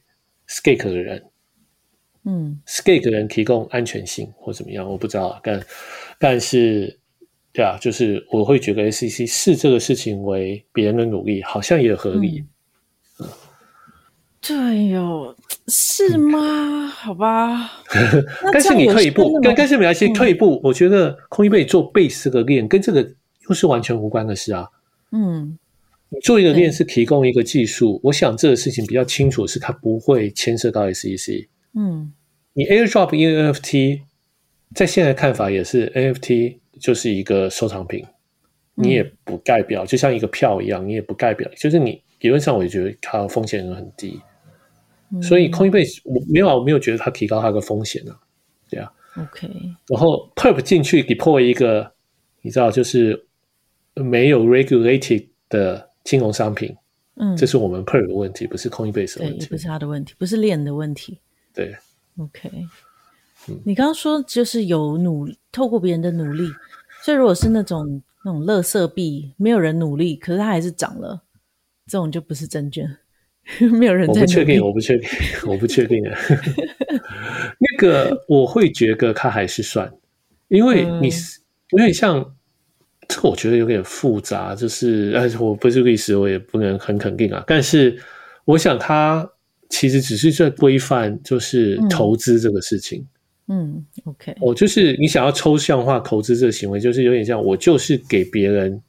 [0.50, 1.24] stake 的人。
[2.24, 5.62] 嗯，Skake 的人提供安全性或怎么样，我不知道，但
[6.18, 6.98] 但是。
[7.52, 12.44] 对啊，就是我会觉得 SEC 视这个事情为别人的努力，好像也合理。
[13.18, 13.26] 嗯、
[14.40, 15.34] 对哟，
[15.66, 16.38] 是吗？
[16.38, 17.72] 嗯、好吧。
[18.54, 23.02] 但是你退一步，但但是没关系，退一步，我觉得 Coinbase 做 Base 的链跟这个
[23.48, 24.68] 又是完全无关的事啊。
[25.10, 25.58] 嗯，你
[26.22, 31.48] 做一个链是提供一个技术，我想这个事情比较清楚，是它不会牵涉到 SEC。
[31.74, 32.12] 嗯，
[32.54, 34.00] 你 Airdrop 因为 NFT，
[34.74, 36.58] 在现在看法也是 NFT。
[36.80, 38.02] 就是一个收藏品，
[38.74, 44.18] 你也不代表，嗯、就像一个票一样，你也不代表，就是你理论上我也觉得它的风险很低，
[45.12, 48.18] 嗯、所以 Coinbase 我没有我没有觉得它提高它的风险啊，
[48.70, 49.46] 对啊，OK，
[49.88, 51.92] 然后 Perp 进去 deploy 一个，
[52.40, 53.26] 你知道就是
[53.96, 56.74] 没有 regulated 的金融商品，
[57.16, 61.18] 嗯，这是我们 Perp 的问题，不是 Coinbase 的问题，不是他的问题，不是链的问题，
[61.54, 61.74] 对
[62.18, 62.50] ，OK，
[63.48, 66.48] 嗯、你刚刚说就是有努透过别人的努力。
[67.02, 71.22] 所以，如果是那种那种垃圾币，没有人努力，可是它还是涨了，
[71.86, 72.86] 这种就不是证券，
[73.72, 74.20] 没有人在。
[74.20, 75.08] 我不确定，我不确定，
[75.46, 76.18] 我不确定啊。
[77.58, 79.90] 那个我会觉得它还是算，
[80.48, 81.08] 因为你
[81.70, 82.36] 有点像，
[83.10, 87.42] 这个我觉得有点复杂，就是哎，我不是律师，我也不能很肯定啊。
[87.44, 88.00] 但是
[88.44, 89.28] 我想，他
[89.68, 93.04] 其实只是在规范，就是投资这个事情。
[93.48, 98.80] 嗯，OK，我就是你想要抽象化投资这个行为，就是有点像我就是给别人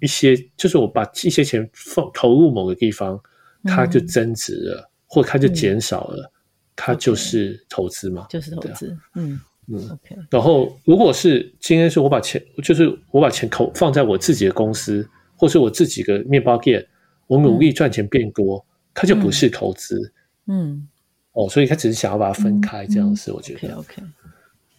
[0.00, 3.20] 一些，就是我把一些钱放投入某个地方，
[3.62, 6.32] 它就增值了，嗯、或它就减少了，嗯、
[6.74, 8.96] 它就是投资嘛，就是投资。
[9.14, 9.40] 嗯
[9.70, 10.16] 嗯，OK。
[10.30, 16.86] 然后如果是今天是我把钱，就是我把钱投放在我自己的公司，或是我自己的面包店，
[17.26, 18.64] 我努力赚钱变多，嗯、
[18.94, 20.12] 它就不是投资。
[20.46, 20.72] 嗯。
[20.72, 20.88] 嗯
[21.32, 23.72] 哦，所以他只是想要把它分开，这样子，我觉得。
[23.76, 24.02] OK，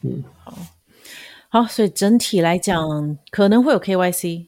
[0.01, 0.57] 嗯，好，
[1.47, 4.47] 好，所以整体来讲可能会有 KYC，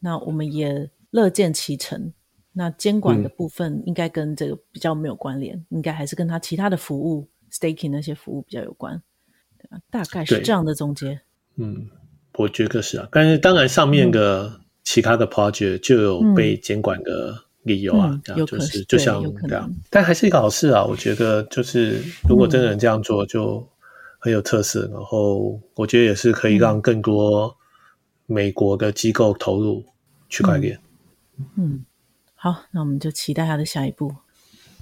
[0.00, 2.12] 那我们也乐见其成。
[2.52, 9.00] 那监管的部分应该跟这个比较没有关联，嗯、应该还是跟他其他的服务 staking 那些服务比较有关？
[9.90, 11.20] 大概是这样的总结。
[11.56, 11.88] 嗯，
[12.34, 20.84] 我觉得是啊，但是当然上面的其他的 project 就有被监管的理由啊，这样就是就像这样，但还是一个好事啊。
[20.84, 23.66] 我觉得就是如果真的能这样做，就
[24.18, 27.56] 很有特色，嗯、然后我觉得也是可以让更多
[28.26, 29.84] 美国的机构投入
[30.28, 30.78] 区块链。
[31.38, 31.46] 嗯。
[31.56, 31.84] 嗯
[32.36, 34.14] 好，那我们就期待他的下一步。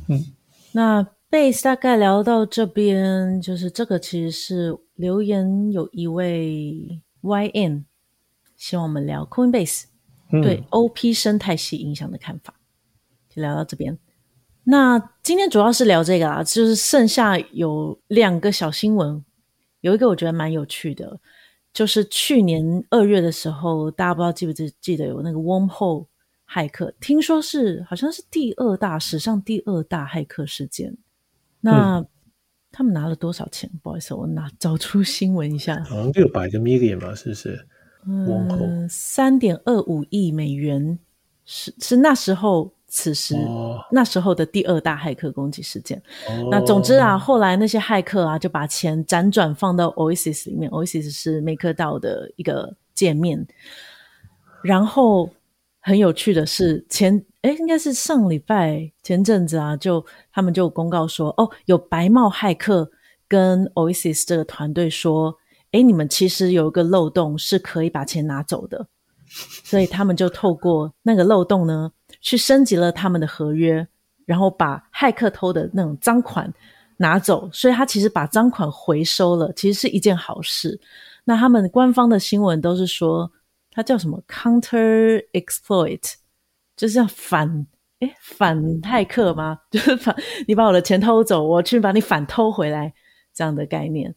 [0.09, 0.27] 嗯，
[0.73, 7.85] 那 Base 大概聊到这边，就是这个其实是留言有一位 YN，
[8.55, 9.85] 希望我们聊 Coinbase、
[10.31, 12.53] 嗯、对 OP 生态系影响的看法，
[13.31, 13.99] 就聊到这边。
[14.65, 19.25] 那今天主要是聊这个啊，就是剩下有两个小新闻，
[19.81, 21.19] 有一个我觉得蛮有趣的，
[21.73, 26.09] 就是去年二月的时候，大家不知道记不记记得有那个 Wormhole。
[26.47, 30.95] 骇客听说是好像是第二大史上第二大骇客事件，
[31.65, 32.07] 那、嗯、
[32.71, 33.71] 他们拿了多少钱？
[33.83, 37.67] 不好意思，我拿找出新闻一下，好像六百个 million 吧，是不是？
[38.05, 40.99] 嗯，三点二五亿美元
[41.45, 45.97] 是是那时候此时、哦、那时候的第二大骇客攻击事件。
[46.29, 53.47] 哦、那总之啊，后来那些骇客啊就把钱辗转放到 Oasis 里面，Oasis 是 MakerDAO 的一个界面，
[54.63, 55.31] 然后。
[55.85, 62.89] 很有趣的是前，前诶应该是上礼拜前阵子啊，就他们就公告说，哦，有白帽骇客
[63.27, 65.37] 跟 Oasis 这个团队说，
[65.73, 68.87] 诶你们其实有一个漏洞是可以把钱拿走的，
[69.65, 73.85] 所以他们就透过那个漏洞呢，去升级了他们的合约，
[74.25, 76.49] 然后把骇客偷的那种赃款
[76.99, 80.81] 拿走，所以他其实把赃款回收了，其实是一件好事。
[81.25, 83.29] 那他们官方的新闻都是说。
[83.75, 86.13] 它叫什么？Counter exploit，
[86.77, 87.67] 就是要反
[88.01, 89.59] 诶反骇客吗？
[89.73, 90.15] 就是反
[90.47, 92.93] 你把我的钱偷走，我去把你反偷回来
[93.33, 94.15] 这样的概念。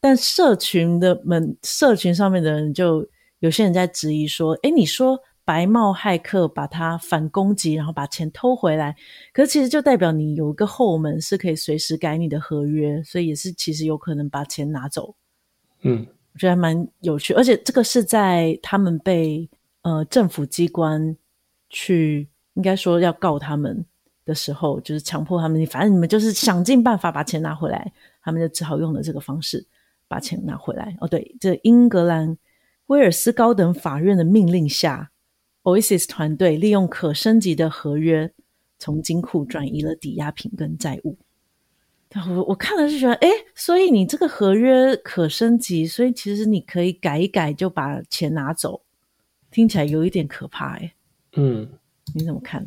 [0.00, 8.96] 但社群的们，社群上面的人就有些人在质疑说：“诶你说白帽骇客把他反攻击，然后把钱偷回来，
[9.32, 15.14] 可是其实就代表你有一个后门是可以随时改你的合约，所以也是其实有可能把钱拿走。”
[15.82, 16.06] 嗯。
[16.38, 19.50] 我觉得还蛮有趣，而且这个是在他们被
[19.82, 21.16] 呃政府机关
[21.68, 23.84] 去应该说要告他们
[24.24, 29.66] 的时候，就是强迫他们，反正你们就是想尽办法把钱拿回来，他们就只好用了这个方式
[30.06, 30.96] 把钱拿回来。
[31.00, 32.38] 哦，对，这英格兰
[32.86, 35.10] 威尔斯高等法院的命令下
[35.64, 38.32] ，Oasis 团队利用可升级的合约，
[38.78, 41.18] 从金库转移了抵押品跟债务。
[42.26, 48.80] 我我看了是觉得，哎，所以你这个合约可升级，所以其实你可以改一改就把钱拿走，
[49.50, 50.94] 听起来有一点可怕，哎。
[51.36, 51.68] 嗯，
[52.14, 52.64] 你怎么看？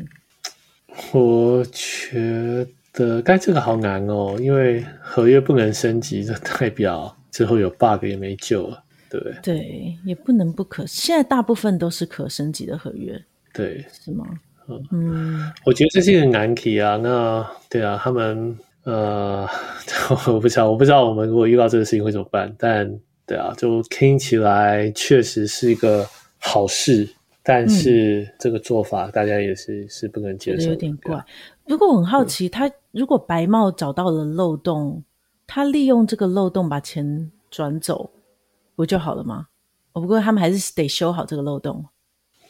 [1.11, 9.39] 我觉得，该这个好难哦，因为合约不能升级，这代表之后有 bug 也没救了，对不对？
[9.41, 13.19] 对，也不能不可，现在大部分都是可升级的合约，
[13.53, 14.23] 对，是吗？
[14.67, 16.95] 嗯，嗯，我觉得这是一个难题啊。
[16.97, 18.55] 那对啊，他们。
[18.84, 19.47] 呃，
[20.27, 22.53] 我不知道，我不知道我们如果遇到这个事情会怎么办。
[22.57, 26.05] 但对啊，就听起来确实是一个
[26.39, 27.07] 好事，
[27.43, 31.23] 但是这个做法大家也是、嗯、是不能接受的，有点怪。
[31.65, 35.03] 不过我很好奇，他如果白帽找到了漏洞，
[35.45, 38.11] 他利用这个漏洞把钱转走，
[38.75, 39.47] 不就好了吗？
[39.93, 41.86] 不过他们还是得修好这个漏洞。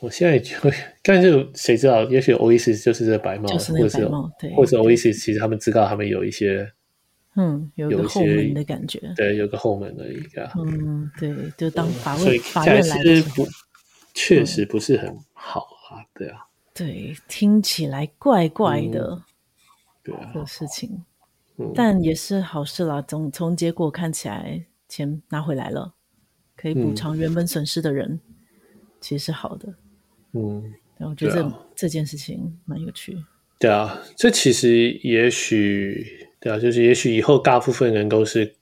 [0.02, 0.56] 我现在就，
[1.04, 2.04] 但是谁知道？
[2.10, 6.68] 也许 Oasis 就是这白帽，就是那个白帽，对，或者 Oasis 其实他们知道他们有一些，
[7.36, 13.48] 嗯，有一个后门的感觉，对，有个后门的一个，嗯，对，就当法院、嗯、法院来的不，
[14.16, 19.24] 确实不是很好啊，对啊，对，听起来怪怪的，嗯、
[20.04, 21.06] 对啊，的事情，
[21.58, 23.00] 嗯、但也是好事啦。
[23.08, 25.94] 从从结果看起来，钱拿回来了，
[26.58, 28.20] 可以补偿原本损失的人，嗯、
[29.00, 29.72] 其实是好的。
[30.34, 33.18] 嗯，我觉得这、啊、这件事情蛮有趣。
[33.60, 38.56] 对啊，这其实也许对啊，就是也许以后大部分人都是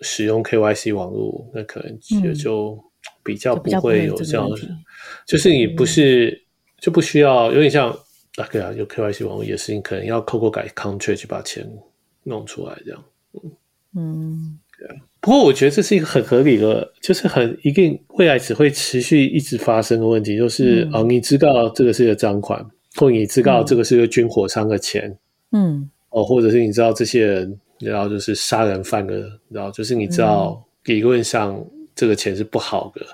[0.00, 2.78] 使用 KYC 网络，那可能也就
[3.22, 4.84] 比较不会有这样的，嗯、
[5.26, 6.40] 就，就是你不是、嗯、
[6.80, 7.90] 就不需要有点像
[8.36, 11.68] 啊，对啊，有 KYC 网络也是你可能要透过改 contract 去把钱
[12.22, 13.04] 弄出来这样。
[13.34, 13.52] 嗯。
[13.98, 14.58] 嗯
[15.20, 22.64] 不过我觉得这是一个很合理的，就是很一定未来只会持续一直发生的问题，就是啊、嗯哦，你知道这个是个赃款，
[22.94, 25.18] 或你知道这个是个军火商的钱，
[25.50, 31.60] 嗯，哦，或者是你知道这些人，然后就是杀人犯的，然后就是你知道理论上
[31.94, 33.04] 这个钱是不好的，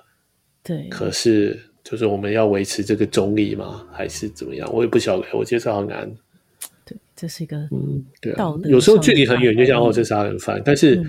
[0.62, 3.86] 对、嗯，可是就是我们要维持这个中立吗？
[3.90, 4.70] 还是怎么样？
[4.70, 6.12] 我也不晓得，我觉得好难。
[6.84, 11.02] 对，这是一个嗯，对啊，有时候距离很远，就像哦，这杀人犯，但是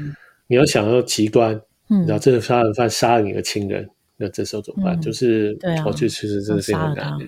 [0.48, 1.54] 你要想要极端，
[1.90, 3.88] 嗯，你知道这个杀人犯杀了你的亲人，
[4.18, 5.00] 那这时候怎么办？
[5.00, 7.26] 就是对啊，我觉得其实真的是很难的。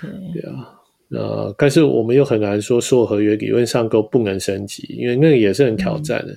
[0.00, 0.74] 对对啊，
[1.10, 6.36] 呃，但是我们又很难说，所有合约理论上都不能升级，因为那个也是很挑战的。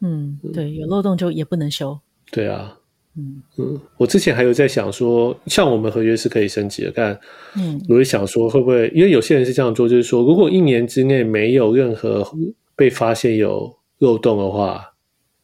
[0.00, 1.98] 嗯，对，有漏洞就也不能修。
[2.30, 2.78] 对啊。
[3.16, 7.16] 嗯嗯，我之前还有在想说，像我们合约是可以升级的，但
[7.56, 12.28] 嗯，我也想说会不会，因为有些人是这样做，就是说，如果一年之内没有任何
[12.74, 14.82] 被发现有漏洞的话，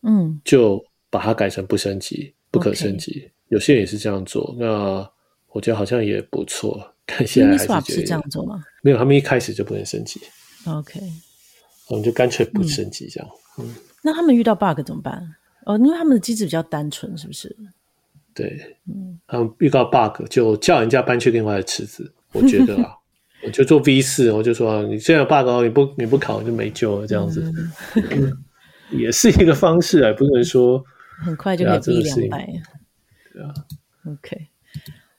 [0.02, 3.12] 嗯，就把它改成不升级，不可升级。
[3.12, 3.30] Okay.
[3.48, 5.10] 有些人也是这样做，那
[5.48, 6.94] 我觉得好像也不错。
[7.06, 8.62] 看现在还是，是这样做吗？
[8.82, 10.20] 没有，他们一开始就不能升级。
[10.66, 11.00] OK，
[11.88, 13.28] 我们就干脆不升级这样。
[13.58, 15.20] 嗯，嗯，那他们遇到 bug 怎么办？
[15.66, 17.54] 哦，因为他们的机制比较单纯，是不是？
[18.32, 22.12] 对，嗯，他们遇到 bug 就叫人家搬去另外的池子。
[22.32, 22.94] 我觉得啊，
[23.44, 27.42] 我就做 V 四，我就说你现在有 bug 哦，你不你不考就没救了，这样子，
[27.96, 28.44] 嗯、
[28.90, 30.84] 也是一个方式啊，不能说
[31.24, 32.46] 很快就可以逼两百。
[33.32, 33.54] 对啊
[34.06, 34.48] ，OK，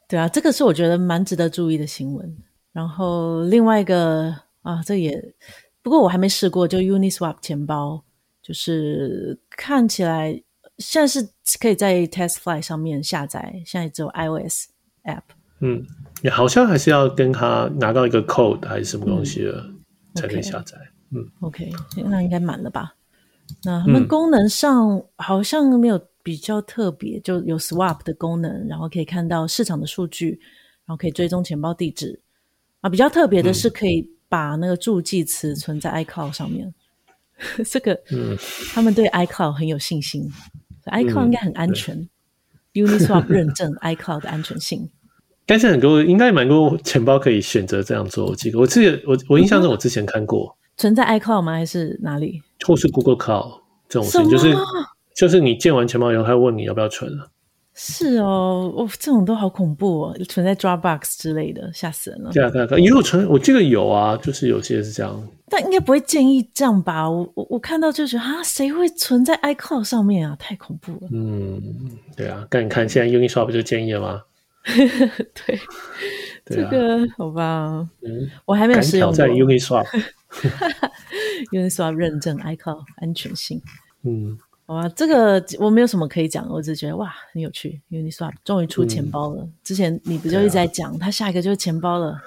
[0.07, 2.37] 对啊，这个是我觉得蛮值得注意的新闻。
[2.71, 5.33] 然后另外一个啊，这也
[5.81, 8.03] 不过我还没试过，就 Uniswap 钱包。
[8.43, 10.33] 就是看起来
[10.79, 14.65] 现在是可以在 TestFlight 上面下载，现在只有 iOS
[15.03, 15.21] app。
[15.59, 15.85] 嗯，
[16.23, 19.79] 你好像还是要跟他拿到一个 code 还是什么东西了、嗯、
[20.15, 20.75] 才可以下载。
[21.11, 21.71] 嗯，OK，
[22.03, 22.95] 那应该满了吧？
[23.63, 30.39] 那他们功能上好像没有比较特别，嗯、就有 Swap 的功能，然后可以看到市场的数据，
[30.85, 32.19] 然后可以追踪钱包地址。
[32.81, 36.73] 啊，比较特别的是可以把那个助记词存在 iCloud 上面。
[37.65, 38.37] 这个，嗯，
[38.73, 40.31] 他们对 iCloud 很有信心，
[40.85, 42.07] 嗯、iCloud 应该很安全。
[42.73, 44.89] Uniswap 认证 iCloud 的安全性，
[45.45, 48.27] 但是很多应该蛮多钱包可以选择这样做。
[48.27, 51.51] 我记得我记得我我印象中我之前看过，嗯、存在 iCloud 吗？
[51.51, 52.41] 还是哪里？
[52.67, 53.59] 或是 Google Cloud
[53.89, 54.55] 这种事情，就是
[55.15, 57.27] 就是你建完钱包以后，他会问你要不要存了。
[57.73, 62.29] 是哦，哦，这种都好恐怖哦，存在 Dropbox 之类的，吓死人了。
[62.31, 65.27] 对啊，对啊，也有存，我记得有啊，就是有些是这样。
[65.49, 67.09] 但应该不会建议这样吧？
[67.09, 70.35] 我我我看到就觉得啊，谁会存在 iCloud 上面啊？
[70.37, 71.09] 太恐怖了。
[71.13, 71.61] 嗯，
[72.17, 74.21] 对啊，但你看现在 Uniswap 不就建议了吗？
[74.67, 75.59] 对，
[76.45, 77.87] 对啊、这个好吧。
[78.01, 79.85] 嗯，我还没有使用过 Uniswap。
[81.51, 83.61] Uniswap 认证 iCloud 安全性。
[84.03, 84.37] 嗯。
[84.67, 87.81] 哇，这个我没有什么可以讲，我只觉得哇很有趣。
[87.89, 92.17] Uniswap 终于出钱包了，嗯、之前你不就一直在讲，他、啊、下一个就是钱包了，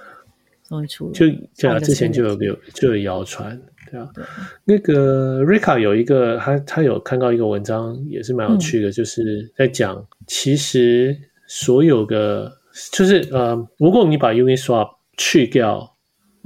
[0.68, 1.12] 终于出了。
[1.14, 1.24] 就
[1.56, 3.58] 对啊，之前就有有就有谣传，
[3.90, 4.10] 对啊。
[4.12, 4.22] 对
[4.64, 12.52] 那个 Rika 有一个他他有看到一个文章，也是蛮有趣的，嗯、就是在讲其实所有的
[12.92, 15.94] 就是呃，如果你把 Uniswap 去掉，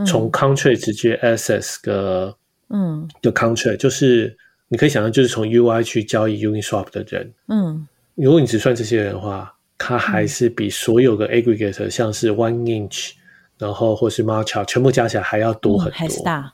[0.07, 2.37] 从 Contract 直接 access 的
[2.71, 4.37] 嗯的 Contract 就是。
[4.71, 13.13] 你可以想象，就是从 UI 去交易 Uniswap 的人，嗯，如果你只算这些人的话，他还是比所有的 aggregator，像是 One Inch，
[13.57, 16.53] 然后或是 Marcha，全部加起来还要多很多，还是大。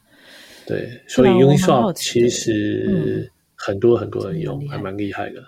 [0.65, 5.41] 对，所以 Uniswap 其实很多很多人用，还蛮厉害的。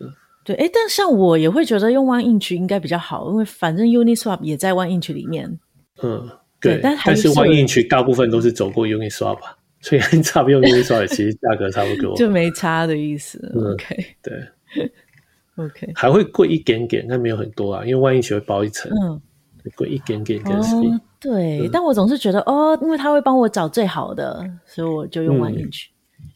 [0.00, 0.12] 嗯，
[0.44, 5.58] 对，哎，但像我也会觉得用 One Inch 应该比较好，因为反正 Uniswap 也在 One Inch 里面。
[6.02, 6.28] 嗯，
[6.60, 9.56] 对，但但是 One Inch 大部分都是走过 Uniswap 吧。
[9.80, 13.38] 所以差不多跟 Uniswap 其实价格差不多，就没差的意思。
[13.72, 14.34] OK，对，
[15.56, 19.20] OK，还会贵一点点，但没有很多啊，因为 1inch 会包一层，嗯，
[19.76, 21.00] 贵一点点跟 Speed。
[21.18, 25.86] 对，但我总是觉得哦，因为他会帮我找最好的，所以我就用 1inch。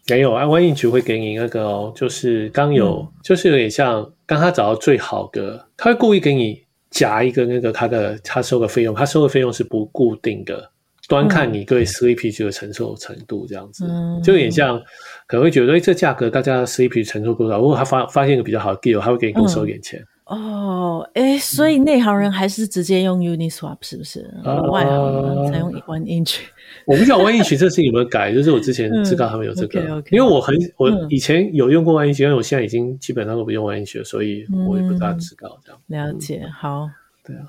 [0.09, 10.71] 没有啊，1inch 会给你那个哦，就是刚有，就是有点像刚他找到最好的，他会故意给你夹一个那个他的他收的费用，他收的费用是不固定的。
[11.09, 14.79] 端看你对 slippage 的承受程度，这样子，嗯、就有点像，
[15.27, 17.59] 可能会觉得，哎，这价格大家 slippage 承受多少？
[17.59, 20.05] 如果他发发现一个比较好的 deal，他会给你多收一点钱。
[20.27, 24.23] 嗯、哦，哎，所以内行人还是直接用 Uniswap 是不是？
[24.43, 26.39] 嗯、外行人才用 One Inch。
[26.87, 36.09] 我不知道 One Inch 这次有没有改，就是我之前知道他们有这个，嗯、okay, okay, 因为我很我以前有用过 One Inch，但我现在已经基本上都不用 One Inch 了，所以我也不大知道这样。
[36.09, 36.89] 了解，好，
[37.23, 37.43] 对啊，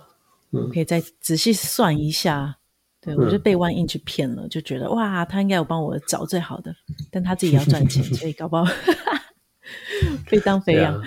[0.52, 2.58] 嗯，可以再仔细算一下。
[3.06, 6.76] 对，我就被 One Inch 骗了，嗯、就觉得哇，他应该有帮我找最好的，
[7.12, 8.66] 但他自己要赚钱，所以搞不好
[10.26, 11.00] 非当肥羊，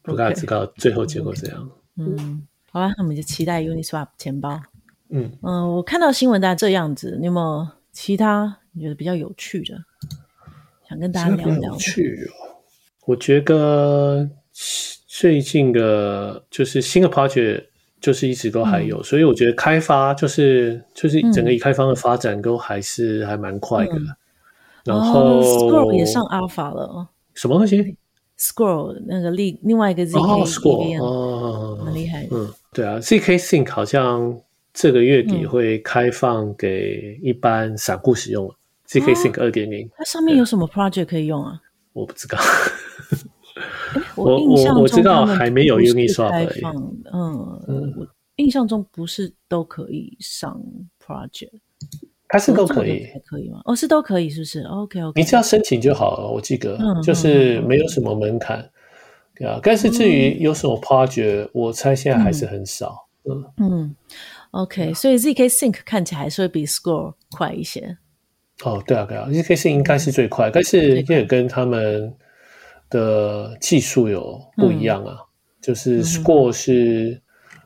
[0.00, 1.70] 不大知道最后结果怎样。
[1.96, 4.62] 嗯，好吧，那我们就期待 Uniswap 钱包。
[5.10, 9.76] 嗯嗯、呃，我看到新闻大概这样子，你有没有其他你觉得比较有趣的，
[10.88, 11.72] 想跟大家聊聊？
[11.72, 12.62] 有趣哦，
[13.06, 14.30] 我觉得
[15.08, 17.66] 最近的就是新的 project。
[18.04, 23.94] 就是一直都还有，嗯、所以我觉得开发就是就是整个以太坊的发展都还是还蛮快的。
[23.94, 24.16] 嗯、
[24.84, 27.96] 然后、哦、Scroll 也上 Alpha 了，什么东西
[28.38, 32.28] ？Scroll 那个另另外一个 ZK 哦，Scroll 哦，很厉害。
[32.30, 34.38] 嗯，对啊，ZK Sync 好像
[34.74, 38.54] 这个月底会开放给一般散户使用了。
[38.54, 41.58] 嗯、ZK Sync 二点零，它上面有什么 project 可以用啊？
[41.94, 42.36] 我不知道。
[44.16, 46.74] 我印象中我知道还没有 Uniswap 开放，
[47.12, 50.60] 嗯，嗯我印象中不是都可以上
[51.04, 51.52] project，
[52.28, 53.60] 它是都可以，可以吗？
[53.64, 56.28] 哦，是都可以，是不是？OK OK，你只要申请就好了。
[56.28, 58.70] 我记得，嗯、就是没有什么门槛，嗯、
[59.36, 59.60] 对啊。
[59.62, 63.06] 但是至于有什么 project，、嗯、我猜现在还是很少。
[63.30, 63.96] 嗯嗯
[64.50, 67.96] ，OK，所以 ZK Sync 看起来还是会比 Scroll 快一些。
[68.64, 72.12] 哦，对啊对啊，ZK Sync 应该是最快，嗯、但是也跟他们。
[72.94, 75.26] 的技术有不一样啊，嗯、
[75.60, 77.20] 就是 Score 是，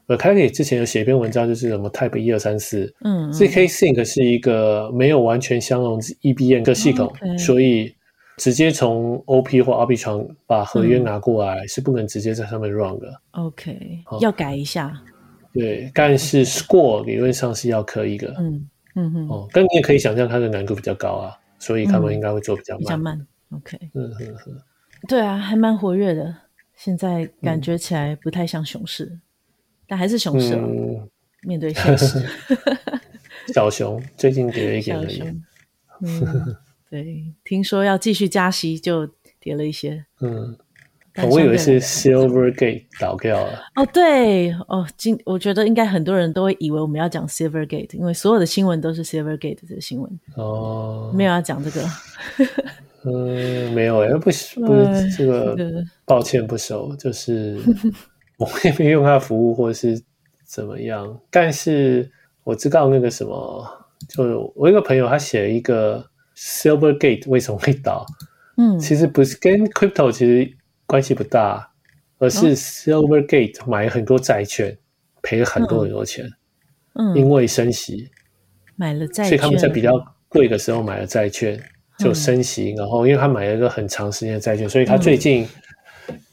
[0.07, 7.95] 呃、嗯，凯里之前有写一篇文章，就是什么 Type 一二三四，嗯，ZK Sync 是一个没有完全相容 EBM 的系统，嗯 okay、所以
[8.39, 13.21] 直接从 OP 或 Arbitrum 把合约拿过来、嗯、是不能直接在上面 run 的。
[13.33, 14.99] OK，、哦、要改一下。
[15.53, 18.35] 对，但是 Score 理论上是要可以的。
[18.39, 19.29] 嗯嗯嗯。
[19.29, 22.81] 哦，但你也可以想象它的难度比较高啊，所以他们应该会做比较慢。
[22.81, 23.27] 嗯、比较慢。
[23.51, 23.79] OK。
[23.95, 24.63] 嗯嗯嗯。
[25.07, 26.35] 对啊，还蛮活跃的。
[26.75, 29.21] 现在感觉起来不太像熊市，嗯、
[29.87, 30.63] 但还是熊市了。
[30.63, 31.09] 嗯、
[31.43, 32.25] 面对现 实，
[33.53, 35.21] 小熊最近跌了一点而已。
[36.01, 36.57] 嗯，
[36.89, 39.09] 对，听说要继续加息，就
[39.41, 40.05] 跌了一些。
[40.21, 40.57] 嗯，
[41.29, 43.61] 我以为是 Silvergate 倒掉了。
[43.75, 50.21] 哦，对，哦，今我觉得应该很多人都会以为我们要讲 Silvergate，因为所有的新闻都是 Silvergate 这个新闻。
[50.37, 51.85] 哦，没有要讲这个。
[53.05, 55.57] 嗯，没有，不是不是这个，
[56.05, 57.57] 抱歉不熟，就是
[58.39, 60.01] 我也没用他的服务或是
[60.45, 62.11] 怎么样，但是
[62.43, 63.65] 我知道那个什么，
[64.09, 66.05] 就我一个朋友他写了一个
[66.37, 68.05] Silvergate 为什么会倒，
[68.57, 70.53] 嗯，其实不是跟 Crypto 其实
[70.85, 71.71] 关系不大，
[72.19, 74.77] 而是 Silvergate 买了很多债券，
[75.23, 76.29] 赔了很多很多钱，
[76.95, 78.11] 嗯，因为升息
[78.75, 79.93] 买了债券，所以他们在比较
[80.29, 81.57] 贵的时候买了债券。
[81.99, 85.47] 就升息，然后因为他买了一个很长时间的债券，所以他最近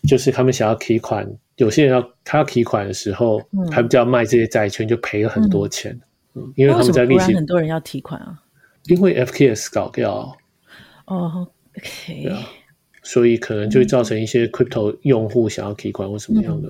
[0.08, 3.42] 就是他们想要提款，有些人要他要提款的时候，
[3.72, 6.00] 他们就要卖这些债券，就赔了很多钱。
[6.36, 8.42] 嗯，因为他们在利息，很多人要提款啊，
[8.86, 10.38] 因为 FKS 搞掉。
[11.06, 11.48] 哦
[11.78, 12.32] ，OK，
[13.04, 16.70] 所以可能就会造成一些 crypto 用户想要提款或什么样的，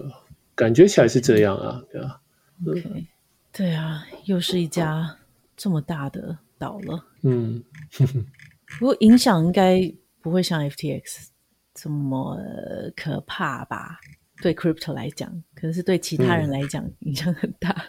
[0.55, 2.19] 感觉起来是这样啊，对啊
[2.67, 3.05] ，OK，
[3.51, 5.17] 对啊，又是一家
[5.55, 7.63] 这么大的倒了，嗯。
[8.79, 9.81] 不过影响应该
[10.21, 11.27] 不会像 FTX
[11.73, 12.37] 这么
[12.95, 13.99] 可怕吧？
[14.41, 17.85] 对 crypto 来讲，可能是对其他人来讲影响很大。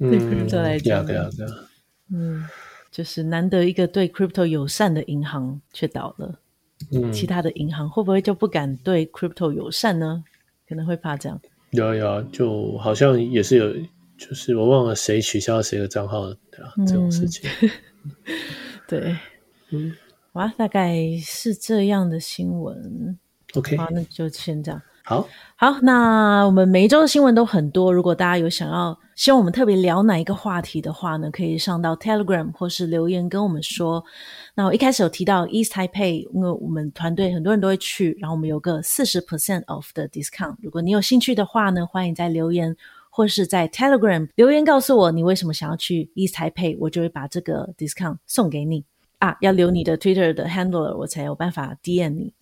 [0.00, 1.52] 嗯、对 crypto 来讲，对啊，对啊，
[2.10, 2.44] 嗯，
[2.90, 6.40] 就是难得一个对 crypto 友善的银行却倒了。
[6.92, 10.24] 嗯，其他的银行会不会就不敢对 crypto 友善呢？
[10.66, 11.40] 可能会怕这样。
[11.72, 13.72] 有啊有啊，就好像也是有，
[14.16, 17.48] 就是我忘了谁取消了谁的账号了，对啊，这种事情。
[18.88, 19.16] 对。
[19.70, 19.92] 嗯，
[20.32, 23.18] 哇，大概是这样的新闻。
[23.54, 24.80] OK，好，那就先这样。
[25.02, 27.92] 好，好，那我们每一周的新闻都很多。
[27.92, 34.04] 如果大家有想要希望我们特别聊哪一个话题的话呢，可以上到 Telegram 或是留言跟我们说。
[34.54, 40.54] 那我一开始有提到 East Taipei，因为我们团队很多人都会去，然后我们有个四十 percent off 的 discount。
[40.62, 42.76] 如果你有兴趣的话呢，欢迎在留言
[43.10, 48.84] 或是在 Telegram 留言告诉我你为什么想要去 East Taipei，我就会把这个 discount 送给你。
[49.20, 52.34] 啊，要留你的 Twitter 的 handler，我才有办法 DM 你。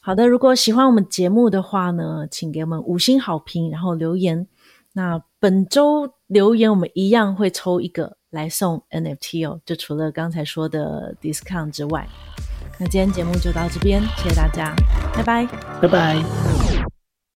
[0.00, 4.46] 好的，如果喜欢我们节目的话呢，请给我们五星好评，然后留言。
[4.92, 12.06] 那本周留言我们一样会抽一个来送 NFT 哦，就除了刚才说的 discount 之外。
[12.78, 14.74] 那今天节目就到这边，谢谢大家，
[15.14, 15.46] 拜拜，
[15.80, 16.63] 拜拜。